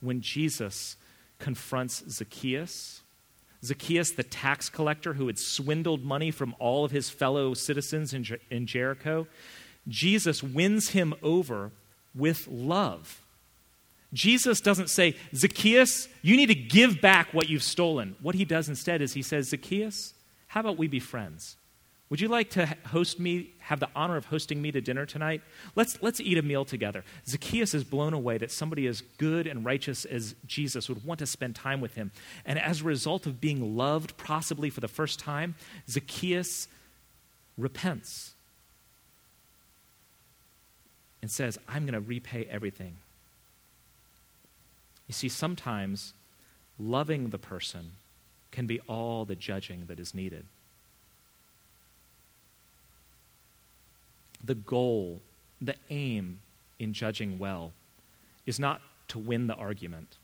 When 0.00 0.22
Jesus 0.22 0.96
confronts 1.38 2.02
Zacchaeus, 2.08 3.02
Zacchaeus, 3.62 4.10
the 4.10 4.24
tax 4.24 4.68
collector 4.68 5.14
who 5.14 5.26
had 5.26 5.38
swindled 5.38 6.02
money 6.02 6.30
from 6.30 6.54
all 6.58 6.84
of 6.84 6.90
his 6.90 7.10
fellow 7.10 7.54
citizens 7.54 8.12
in, 8.12 8.24
Jer- 8.24 8.40
in 8.50 8.66
Jericho, 8.66 9.26
Jesus 9.86 10.42
wins 10.42 10.90
him 10.90 11.14
over 11.22 11.70
with 12.14 12.46
love. 12.48 13.20
Jesus 14.12 14.60
doesn't 14.60 14.90
say, 14.90 15.16
Zacchaeus, 15.34 16.08
you 16.20 16.36
need 16.36 16.46
to 16.46 16.54
give 16.54 17.00
back 17.00 17.32
what 17.32 17.48
you've 17.48 17.62
stolen. 17.62 18.16
What 18.20 18.34
he 18.34 18.44
does 18.44 18.68
instead 18.68 19.00
is 19.00 19.14
he 19.14 19.22
says, 19.22 19.48
Zacchaeus, 19.48 20.12
how 20.48 20.60
about 20.60 20.76
we 20.76 20.86
be 20.86 21.00
friends? 21.00 21.56
Would 22.10 22.20
you 22.20 22.28
like 22.28 22.50
to 22.50 22.66
host 22.88 23.18
me, 23.18 23.54
have 23.60 23.80
the 23.80 23.88
honor 23.96 24.18
of 24.18 24.26
hosting 24.26 24.60
me 24.60 24.70
to 24.70 24.82
dinner 24.82 25.06
tonight? 25.06 25.40
Let's, 25.74 25.96
let's 26.02 26.20
eat 26.20 26.36
a 26.36 26.42
meal 26.42 26.66
together. 26.66 27.04
Zacchaeus 27.26 27.72
is 27.72 27.84
blown 27.84 28.12
away 28.12 28.36
that 28.36 28.50
somebody 28.50 28.86
as 28.86 29.00
good 29.16 29.46
and 29.46 29.64
righteous 29.64 30.04
as 30.04 30.34
Jesus 30.44 30.90
would 30.90 31.06
want 31.06 31.20
to 31.20 31.26
spend 31.26 31.56
time 31.56 31.80
with 31.80 31.94
him. 31.94 32.12
And 32.44 32.58
as 32.58 32.82
a 32.82 32.84
result 32.84 33.24
of 33.24 33.40
being 33.40 33.78
loved, 33.78 34.18
possibly 34.18 34.68
for 34.68 34.80
the 34.80 34.88
first 34.88 35.20
time, 35.20 35.54
Zacchaeus 35.88 36.68
repents 37.56 38.31
and 41.22 41.30
says, 41.30 41.58
I'm 41.68 41.86
going 41.86 41.94
to 41.94 42.00
repay 42.00 42.46
everything. 42.50 42.96
You 45.06 45.14
see, 45.14 45.28
sometimes 45.28 46.12
loving 46.78 47.30
the 47.30 47.38
person 47.38 47.92
can 48.50 48.66
be 48.66 48.80
all 48.80 49.24
the 49.24 49.36
judging 49.36 49.84
that 49.86 49.98
is 49.98 50.14
needed. 50.14 50.44
the 54.44 54.54
goal, 54.54 55.20
the 55.60 55.74
aim 55.90 56.40
in 56.78 56.92
judging 56.92 57.38
well 57.38 57.72
is 58.46 58.58
not 58.58 58.80
to 59.08 59.18
win 59.18 59.46
the 59.46 59.54
argument. 59.54 60.16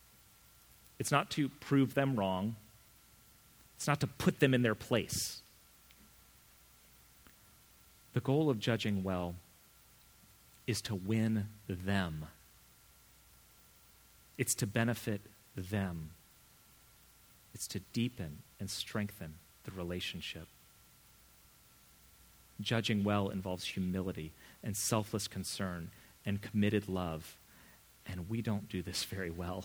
It's 0.99 1.13
not 1.13 1.31
to 1.33 1.49
prove 1.49 1.95
them 1.95 2.17
wrong. 2.17 2.57
It's 3.77 3.87
not 3.87 4.01
to 4.01 4.07
put 4.07 4.41
them 4.41 4.55
in 4.55 4.63
their 4.63 4.75
place. 4.75 5.41
The 8.15 8.21
goal 8.21 8.51
of 8.51 8.59
judging 8.59 9.05
well 9.05 9.37
is 10.69 10.83
to 10.83 10.95
win 10.95 11.47
them. 11.67 12.27
It's 14.37 14.55
to 14.57 14.67
benefit 14.67 15.23
them. 15.57 16.11
It's 17.55 17.67
to 17.69 17.81
deepen 17.95 18.41
and 18.61 18.69
strengthen 18.69 19.37
the 19.65 19.71
relationship. 19.71 20.47
Judging 22.61 23.03
well 23.03 23.31
involves 23.31 23.65
humility 23.65 24.33
and 24.63 24.77
selfless 24.77 25.27
concern 25.27 25.91
and 26.27 26.43
committed 26.43 26.87
love. 26.87 27.39
And 28.07 28.29
we 28.29 28.43
don't 28.43 28.69
do 28.69 28.83
this 28.83 29.05
very 29.05 29.31
well. 29.31 29.65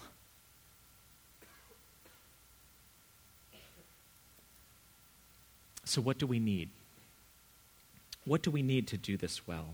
So, 5.84 6.02
what 6.02 6.18
do 6.18 6.26
we 6.26 6.40
need? 6.40 6.70
What 8.24 8.42
do 8.42 8.50
we 8.50 8.62
need 8.62 8.88
to 8.88 8.98
do 8.98 9.18
this 9.18 9.46
well? 9.46 9.74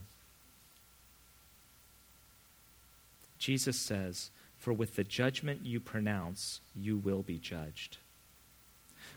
Jesus 3.40 3.78
says, 3.78 4.30
For 4.58 4.74
with 4.74 4.96
the 4.96 5.04
judgment 5.04 5.66
you 5.66 5.80
pronounce, 5.80 6.60
you 6.76 6.98
will 6.98 7.24
be 7.24 7.40
judged. 7.40 7.98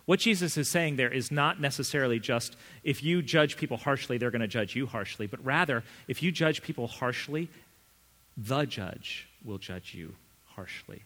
What 0.04 0.20
Jesus 0.20 0.56
is 0.56 0.68
saying 0.68 0.96
there 0.96 1.12
is 1.12 1.30
not 1.30 1.60
necessarily 1.60 2.18
just 2.18 2.56
if 2.82 3.02
you 3.02 3.22
judge 3.22 3.56
people 3.56 3.76
harshly, 3.76 4.18
they're 4.18 4.30
going 4.30 4.40
to 4.40 4.48
judge 4.48 4.74
you 4.74 4.86
harshly, 4.86 5.26
but 5.26 5.44
rather, 5.44 5.84
if 6.08 6.22
you 6.22 6.32
judge 6.32 6.62
people 6.62 6.86
harshly, 6.86 7.48
the 8.36 8.64
judge 8.64 9.28
will 9.44 9.58
judge 9.58 9.94
you 9.94 10.14
harshly. 10.46 11.02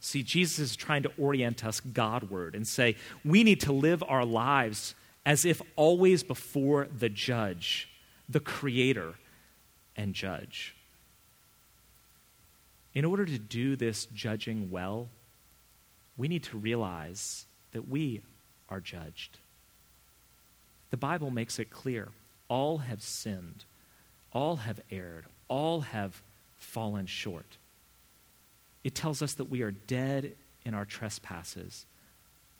See, 0.00 0.22
Jesus 0.22 0.58
is 0.58 0.76
trying 0.76 1.02
to 1.04 1.12
orient 1.18 1.64
us 1.64 1.80
Godward 1.80 2.54
and 2.54 2.68
say 2.68 2.96
we 3.24 3.42
need 3.42 3.60
to 3.62 3.72
live 3.72 4.02
our 4.06 4.24
lives 4.24 4.94
as 5.24 5.46
if 5.46 5.62
always 5.76 6.22
before 6.22 6.88
the 6.94 7.08
judge, 7.08 7.88
the 8.28 8.40
creator 8.40 9.14
and 9.96 10.14
judge. 10.14 10.74
In 12.94 13.04
order 13.04 13.24
to 13.24 13.38
do 13.38 13.76
this 13.76 14.06
judging 14.06 14.70
well, 14.70 15.08
we 16.16 16.28
need 16.28 16.44
to 16.44 16.58
realize 16.58 17.44
that 17.72 17.88
we 17.88 18.22
are 18.68 18.80
judged. 18.80 19.38
The 20.90 20.96
Bible 20.96 21.30
makes 21.30 21.58
it 21.58 21.70
clear 21.70 22.08
all 22.48 22.78
have 22.78 23.02
sinned, 23.02 23.64
all 24.32 24.56
have 24.56 24.80
erred, 24.90 25.24
all 25.48 25.80
have 25.80 26.22
fallen 26.58 27.06
short. 27.06 27.56
It 28.84 28.94
tells 28.94 29.22
us 29.22 29.34
that 29.34 29.50
we 29.50 29.62
are 29.62 29.70
dead 29.70 30.32
in 30.64 30.74
our 30.74 30.84
trespasses, 30.84 31.86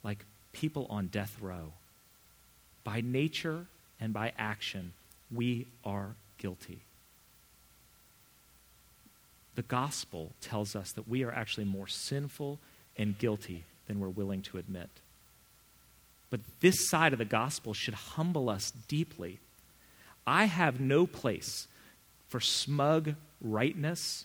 like 0.02 0.24
people 0.52 0.86
on 0.88 1.08
death 1.08 1.36
row. 1.40 1.72
By 2.82 3.02
nature 3.02 3.66
and 4.00 4.12
by 4.12 4.32
action, 4.38 4.92
we 5.30 5.66
are 5.84 6.14
guilty. 6.38 6.83
The 9.54 9.62
gospel 9.62 10.32
tells 10.40 10.74
us 10.74 10.92
that 10.92 11.08
we 11.08 11.22
are 11.22 11.32
actually 11.32 11.64
more 11.64 11.86
sinful 11.86 12.58
and 12.96 13.16
guilty 13.18 13.64
than 13.86 14.00
we're 14.00 14.08
willing 14.08 14.42
to 14.42 14.58
admit. 14.58 14.88
But 16.30 16.40
this 16.60 16.88
side 16.88 17.12
of 17.12 17.18
the 17.18 17.24
gospel 17.24 17.74
should 17.74 17.94
humble 17.94 18.50
us 18.50 18.72
deeply. 18.88 19.38
I 20.26 20.46
have 20.46 20.80
no 20.80 21.06
place 21.06 21.68
for 22.28 22.40
smug 22.40 23.14
rightness, 23.40 24.24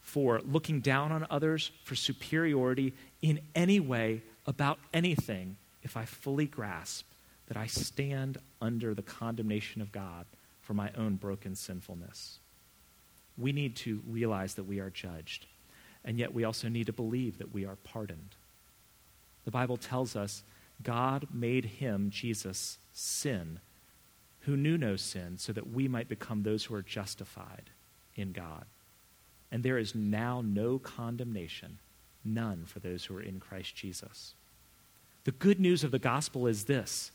for 0.00 0.40
looking 0.40 0.80
down 0.80 1.12
on 1.12 1.26
others, 1.28 1.70
for 1.84 1.94
superiority 1.94 2.94
in 3.20 3.40
any 3.54 3.80
way 3.80 4.22
about 4.46 4.78
anything 4.94 5.56
if 5.82 5.96
I 5.96 6.04
fully 6.04 6.46
grasp 6.46 7.06
that 7.48 7.56
I 7.56 7.66
stand 7.66 8.38
under 8.62 8.94
the 8.94 9.02
condemnation 9.02 9.82
of 9.82 9.92
God 9.92 10.24
for 10.62 10.72
my 10.72 10.90
own 10.96 11.16
broken 11.16 11.56
sinfulness. 11.56 12.38
We 13.38 13.52
need 13.52 13.76
to 13.76 14.02
realize 14.06 14.54
that 14.54 14.64
we 14.64 14.80
are 14.80 14.90
judged 14.90 15.46
and 16.04 16.18
yet 16.18 16.34
we 16.34 16.44
also 16.44 16.68
need 16.68 16.86
to 16.86 16.92
believe 16.92 17.38
that 17.38 17.52
we 17.52 17.66
are 17.66 17.76
pardoned. 17.76 18.34
The 19.44 19.50
Bible 19.50 19.76
tells 19.76 20.16
us 20.16 20.42
God 20.82 21.26
made 21.32 21.64
him, 21.64 22.10
Jesus, 22.10 22.78
sin, 22.92 23.60
who 24.40 24.56
knew 24.56 24.78
no 24.78 24.96
sin, 24.96 25.36
so 25.36 25.52
that 25.52 25.70
we 25.70 25.88
might 25.88 26.08
become 26.08 26.42
those 26.42 26.64
who 26.64 26.74
are 26.74 26.82
justified 26.82 27.70
in 28.16 28.32
God. 28.32 28.64
And 29.52 29.62
there 29.62 29.78
is 29.78 29.94
now 29.94 30.42
no 30.42 30.78
condemnation, 30.78 31.78
none 32.24 32.64
for 32.66 32.78
those 32.78 33.04
who 33.04 33.16
are 33.16 33.22
in 33.22 33.40
Christ 33.40 33.74
Jesus. 33.74 34.34
The 35.24 35.32
good 35.32 35.60
news 35.60 35.84
of 35.84 35.90
the 35.90 35.98
gospel 35.98 36.46
is 36.46 36.64
this 36.64 37.10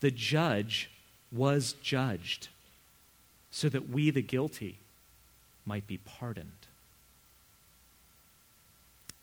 the 0.00 0.10
judge 0.10 0.90
was 1.30 1.74
judged 1.74 2.48
so 3.50 3.68
that 3.68 3.88
we, 3.88 4.10
the 4.10 4.22
guilty, 4.22 4.80
might 5.66 5.86
be 5.86 5.98
pardoned 5.98 6.66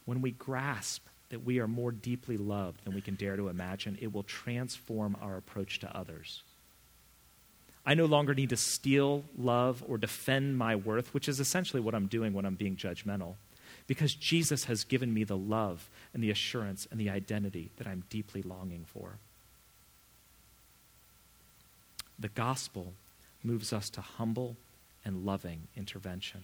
when 0.05 0.21
we 0.21 0.31
grasp 0.31 1.05
that 1.29 1.45
we 1.45 1.59
are 1.59 1.67
more 1.67 1.91
deeply 1.91 2.37
loved 2.37 2.83
than 2.83 2.93
we 2.93 3.01
can 3.01 3.15
dare 3.15 3.37
to 3.37 3.47
imagine, 3.47 3.97
it 4.01 4.13
will 4.13 4.23
transform 4.23 5.15
our 5.21 5.37
approach 5.37 5.79
to 5.79 5.97
others. 5.97 6.43
I 7.85 7.93
no 7.93 8.05
longer 8.05 8.35
need 8.35 8.49
to 8.49 8.57
steal 8.57 9.23
love 9.37 9.83
or 9.87 9.97
defend 9.97 10.57
my 10.57 10.75
worth, 10.75 11.13
which 11.13 11.29
is 11.29 11.39
essentially 11.39 11.81
what 11.81 11.95
I'm 11.95 12.07
doing 12.07 12.33
when 12.33 12.45
I'm 12.45 12.55
being 12.55 12.75
judgmental, 12.75 13.35
because 13.87 14.13
Jesus 14.13 14.65
has 14.65 14.83
given 14.83 15.13
me 15.13 15.23
the 15.23 15.37
love 15.37 15.89
and 16.13 16.21
the 16.21 16.31
assurance 16.31 16.87
and 16.91 16.99
the 16.99 17.09
identity 17.09 17.69
that 17.77 17.87
I'm 17.87 18.03
deeply 18.09 18.41
longing 18.41 18.85
for. 18.85 19.13
The 22.19 22.27
gospel 22.27 22.93
moves 23.43 23.71
us 23.73 23.89
to 23.91 24.01
humble 24.01 24.57
and 25.03 25.25
loving 25.25 25.67
intervention. 25.75 26.43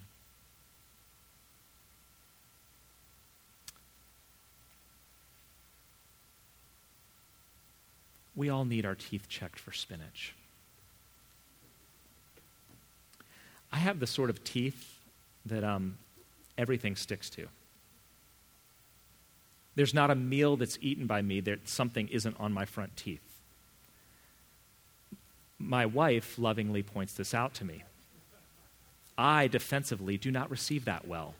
we 8.38 8.50
all 8.50 8.63
need 8.63 8.86
our 8.86 8.96
teeth 8.96 9.28
checked 9.28 9.60
for 9.60 9.74
spinach. 9.74 10.36
I 13.74 13.78
have 13.78 14.00
the 14.00 14.08
sort 14.08 14.30
of 14.30 14.43
teeth 14.43 15.00
that 15.46 15.63
um, 15.63 15.98
everything 16.58 16.96
sticks 16.96 17.30
to. 17.32 17.48
There's 19.76 19.93
not 19.93 20.12
a 20.12 20.15
meal 20.15 20.56
that's 20.56 20.78
eaten 20.82 21.08
by 21.08 21.22
me 21.22 21.41
that 21.41 21.67
something 21.67 22.08
isn't 22.08 22.39
on 22.39 22.54
my 22.54 22.65
front 22.65 22.96
teeth. 22.96 23.22
My 25.60 25.86
wife 25.86 26.38
lovingly 26.38 26.84
points 26.84 27.13
this 27.13 27.34
out 27.34 27.56
to 27.56 27.65
me. 27.65 27.84
I 29.17 29.47
defensively 29.47 30.17
do 30.17 30.32
not 30.32 30.51
receive 30.51 30.86
that 30.86 31.08
well. 31.08 31.34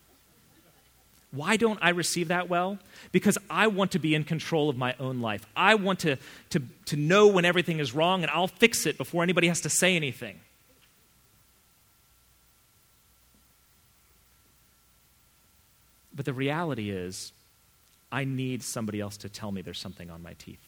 Why 1.32 1.58
don't 1.58 1.78
I 1.82 1.90
receive 1.90 2.30
that 2.30 2.50
well? 2.50 2.80
Because 3.12 3.38
I 3.50 3.68
want 3.68 3.92
to 3.92 4.00
be 4.00 4.16
in 4.16 4.24
control 4.24 4.70
of 4.70 4.78
my 4.78 4.96
own 5.00 5.20
life. 5.22 5.46
I 5.56 5.76
want 5.76 6.00
to, 6.00 6.18
to, 6.52 6.62
to 6.86 6.96
know 6.96 7.28
when 7.28 7.46
everything 7.46 7.80
is 7.80 7.94
wrong, 7.94 8.24
and 8.24 8.32
I'll 8.32 8.48
fix 8.48 8.86
it 8.86 8.98
before 8.98 9.24
anybody 9.24 9.48
has 9.48 9.62
to 9.62 9.70
say 9.70 9.96
anything. 9.96 10.40
But 16.16 16.26
the 16.26 16.34
reality 16.34 16.90
is, 16.90 17.34
I 18.12 18.24
need 18.24 18.63
somebody 18.63 19.02
else 19.02 19.18
to 19.18 19.30
tell 19.30 19.52
me 19.52 19.62
there's 19.62 19.80
something 19.80 20.10
on 20.10 20.24
my 20.24 20.34
teeth. 20.40 20.60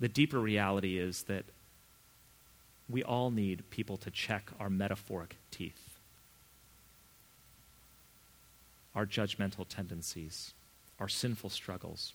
The 0.00 0.08
deeper 0.08 0.38
reality 0.38 0.98
is 0.98 1.24
that 1.24 1.44
we 2.88 3.02
all 3.02 3.30
need 3.30 3.68
people 3.70 3.96
to 3.98 4.10
check 4.10 4.50
our 4.60 4.68
metaphoric 4.68 5.36
teeth, 5.50 5.98
our 8.94 9.06
judgmental 9.06 9.66
tendencies, 9.68 10.52
our 11.00 11.08
sinful 11.08 11.50
struggles, 11.50 12.12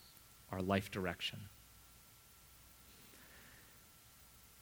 our 0.52 0.62
life 0.62 0.90
direction. 0.90 1.38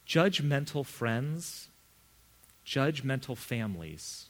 Judgmental 0.07 0.85
friends, 0.87 1.69
judgmental 2.67 3.37
families 3.37 4.27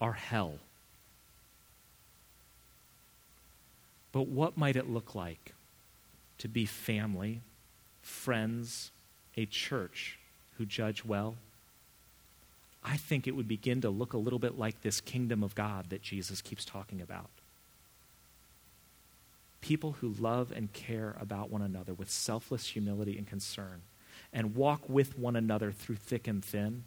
are 0.00 0.14
hell. 0.14 0.54
But 4.12 4.28
what 4.28 4.56
might 4.56 4.76
it 4.76 4.88
look 4.88 5.14
like 5.14 5.52
to 6.38 6.48
be 6.48 6.64
family, 6.64 7.42
friends, 8.00 8.90
a 9.36 9.46
church 9.46 10.18
who 10.58 10.64
judge 10.64 11.04
well? 11.04 11.36
I 12.84 12.96
think 12.96 13.26
it 13.26 13.34
would 13.34 13.48
begin 13.48 13.80
to 13.80 13.90
look 13.90 14.12
a 14.12 14.18
little 14.18 14.38
bit 14.38 14.58
like 14.58 14.82
this 14.82 15.00
kingdom 15.00 15.42
of 15.42 15.54
God 15.54 15.90
that 15.90 16.02
Jesus 16.02 16.40
keeps 16.40 16.64
talking 16.64 17.00
about. 17.00 17.28
People 19.60 19.96
who 20.00 20.14
love 20.20 20.52
and 20.54 20.72
care 20.72 21.16
about 21.20 21.50
one 21.50 21.62
another 21.62 21.92
with 21.92 22.08
selfless 22.08 22.68
humility 22.68 23.18
and 23.18 23.26
concern 23.26 23.82
and 24.32 24.54
walk 24.54 24.88
with 24.88 25.18
one 25.18 25.34
another 25.34 25.72
through 25.72 25.96
thick 25.96 26.28
and 26.28 26.44
thin. 26.44 26.84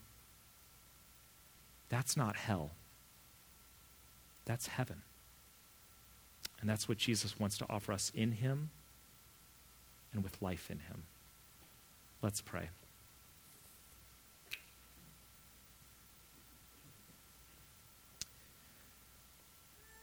That's 1.89 2.15
not 2.15 2.37
hell. 2.37 2.71
That's 4.45 4.67
heaven. 4.67 5.01
And 6.61 6.69
that's 6.69 6.87
what 6.87 6.97
Jesus 6.97 7.39
wants 7.39 7.57
to 7.57 7.65
offer 7.69 7.91
us 7.91 8.11
in 8.15 8.33
Him 8.33 8.69
and 10.13 10.23
with 10.23 10.41
life 10.41 10.69
in 10.69 10.79
Him. 10.79 11.03
Let's 12.21 12.41
pray. 12.41 12.69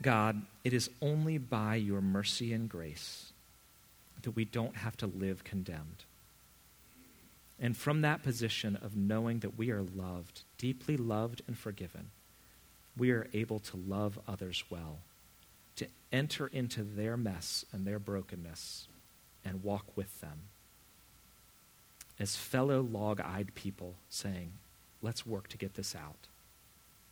God, 0.03 0.43
it 0.63 0.73
is 0.73 0.89
only 1.03 1.37
by 1.39 1.75
your 1.77 2.01
mercy 2.01 2.53
and 2.53 2.69
grace 2.69 3.33
that 4.23 4.37
we 4.37 4.45
don't 4.45 4.77
have 4.77 4.97
to 4.99 5.07
live 5.07 5.45
condemned. 5.45 6.05
And 7.59 7.77
from 7.77 8.03
that 8.03 8.23
position 8.23 8.77
of 8.77 8.97
knowing 8.97 9.41
that 9.41 9.59
we 9.59 9.71
are 9.71 9.83
loved, 9.83 10.43
deeply 10.59 10.97
loved 10.97 11.43
and 11.47 11.57
forgiven, 11.57 12.11
we 12.97 13.11
are 13.11 13.27
able 13.33 13.59
to 13.61 13.77
love 13.77 14.19
others 14.29 14.65
well 14.71 14.99
to 15.77 15.87
enter 16.13 16.47
into 16.47 16.83
their 16.83 17.17
mess 17.17 17.65
and 17.73 17.87
their 17.87 17.99
brokenness 17.99 18.89
and 19.45 19.63
walk 19.63 19.97
with 19.97 20.21
them 20.21 20.43
as 22.19 22.37
fellow 22.37 22.81
log 22.81 23.21
eyed 23.21 23.55
people, 23.55 23.95
saying, 24.09 24.53
Let's 25.03 25.27
work 25.27 25.49
to 25.49 25.59
get 25.59 25.75
this 25.75 25.95
out 25.95 26.27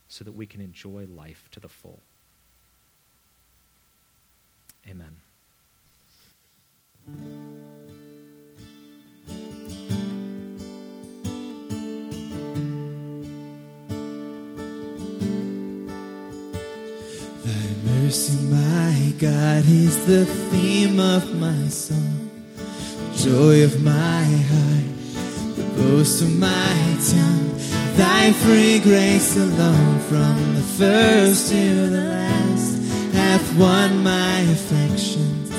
so 0.08 0.24
that 0.24 0.32
we 0.32 0.46
can 0.46 0.60
enjoy 0.60 1.06
life 1.06 1.48
to 1.52 1.60
the 1.60 1.68
full. 1.68 2.00
Amen. 4.88 5.16
Thy 17.44 17.66
mercy, 17.84 18.42
my 18.44 19.12
God, 19.18 19.64
is 19.66 20.06
the 20.06 20.24
theme 20.26 21.00
of 21.00 21.34
my 21.36 21.68
song, 21.68 22.30
joy 23.16 23.64
of 23.64 23.82
my 23.82 24.24
heart, 24.24 24.93
the 25.76 26.18
to 26.18 26.24
my 26.26 26.96
tongue. 27.10 27.50
Thy 27.96 28.32
free 28.32 28.78
grace 28.80 29.36
alone, 29.36 29.98
from 30.00 30.54
the 30.54 30.62
first 30.62 31.50
to 31.50 31.90
the 31.90 32.00
last, 32.00 32.76
hath 33.12 33.56
won 33.56 34.02
my 34.02 34.40
affections, 34.40 35.50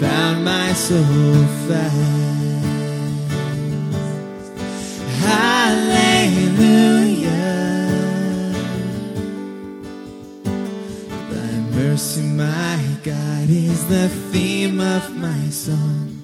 bound 0.00 0.44
my 0.44 0.72
soul 0.72 1.46
fast. 1.66 2.22
Hallelujah. 5.26 6.62
Thy 11.30 11.52
mercy, 11.74 12.22
my 12.22 12.78
God, 13.02 13.48
is 13.50 13.84
the 13.88 14.08
theme 14.30 14.80
of 14.80 15.16
my 15.16 15.50
song, 15.50 16.22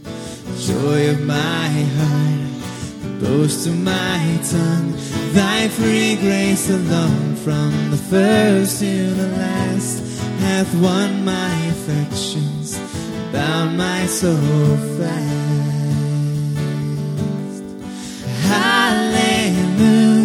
joy 0.58 1.10
of 1.10 1.20
my 1.26 1.68
heart, 1.98 2.47
Close 3.18 3.64
to 3.64 3.70
my 3.70 4.40
tongue, 4.48 4.92
thy 5.32 5.68
free 5.68 6.16
grace 6.16 6.70
alone, 6.70 7.34
from 7.36 7.90
the 7.90 7.96
first 7.96 8.78
to 8.78 9.10
the 9.14 9.26
last, 9.36 10.20
hath 10.38 10.72
won 10.76 11.24
my 11.24 11.66
affections, 11.66 12.78
bound 13.32 13.76
my 13.76 14.06
soul 14.06 14.76
fast. 14.98 15.38
Hallelujah. 18.46 20.17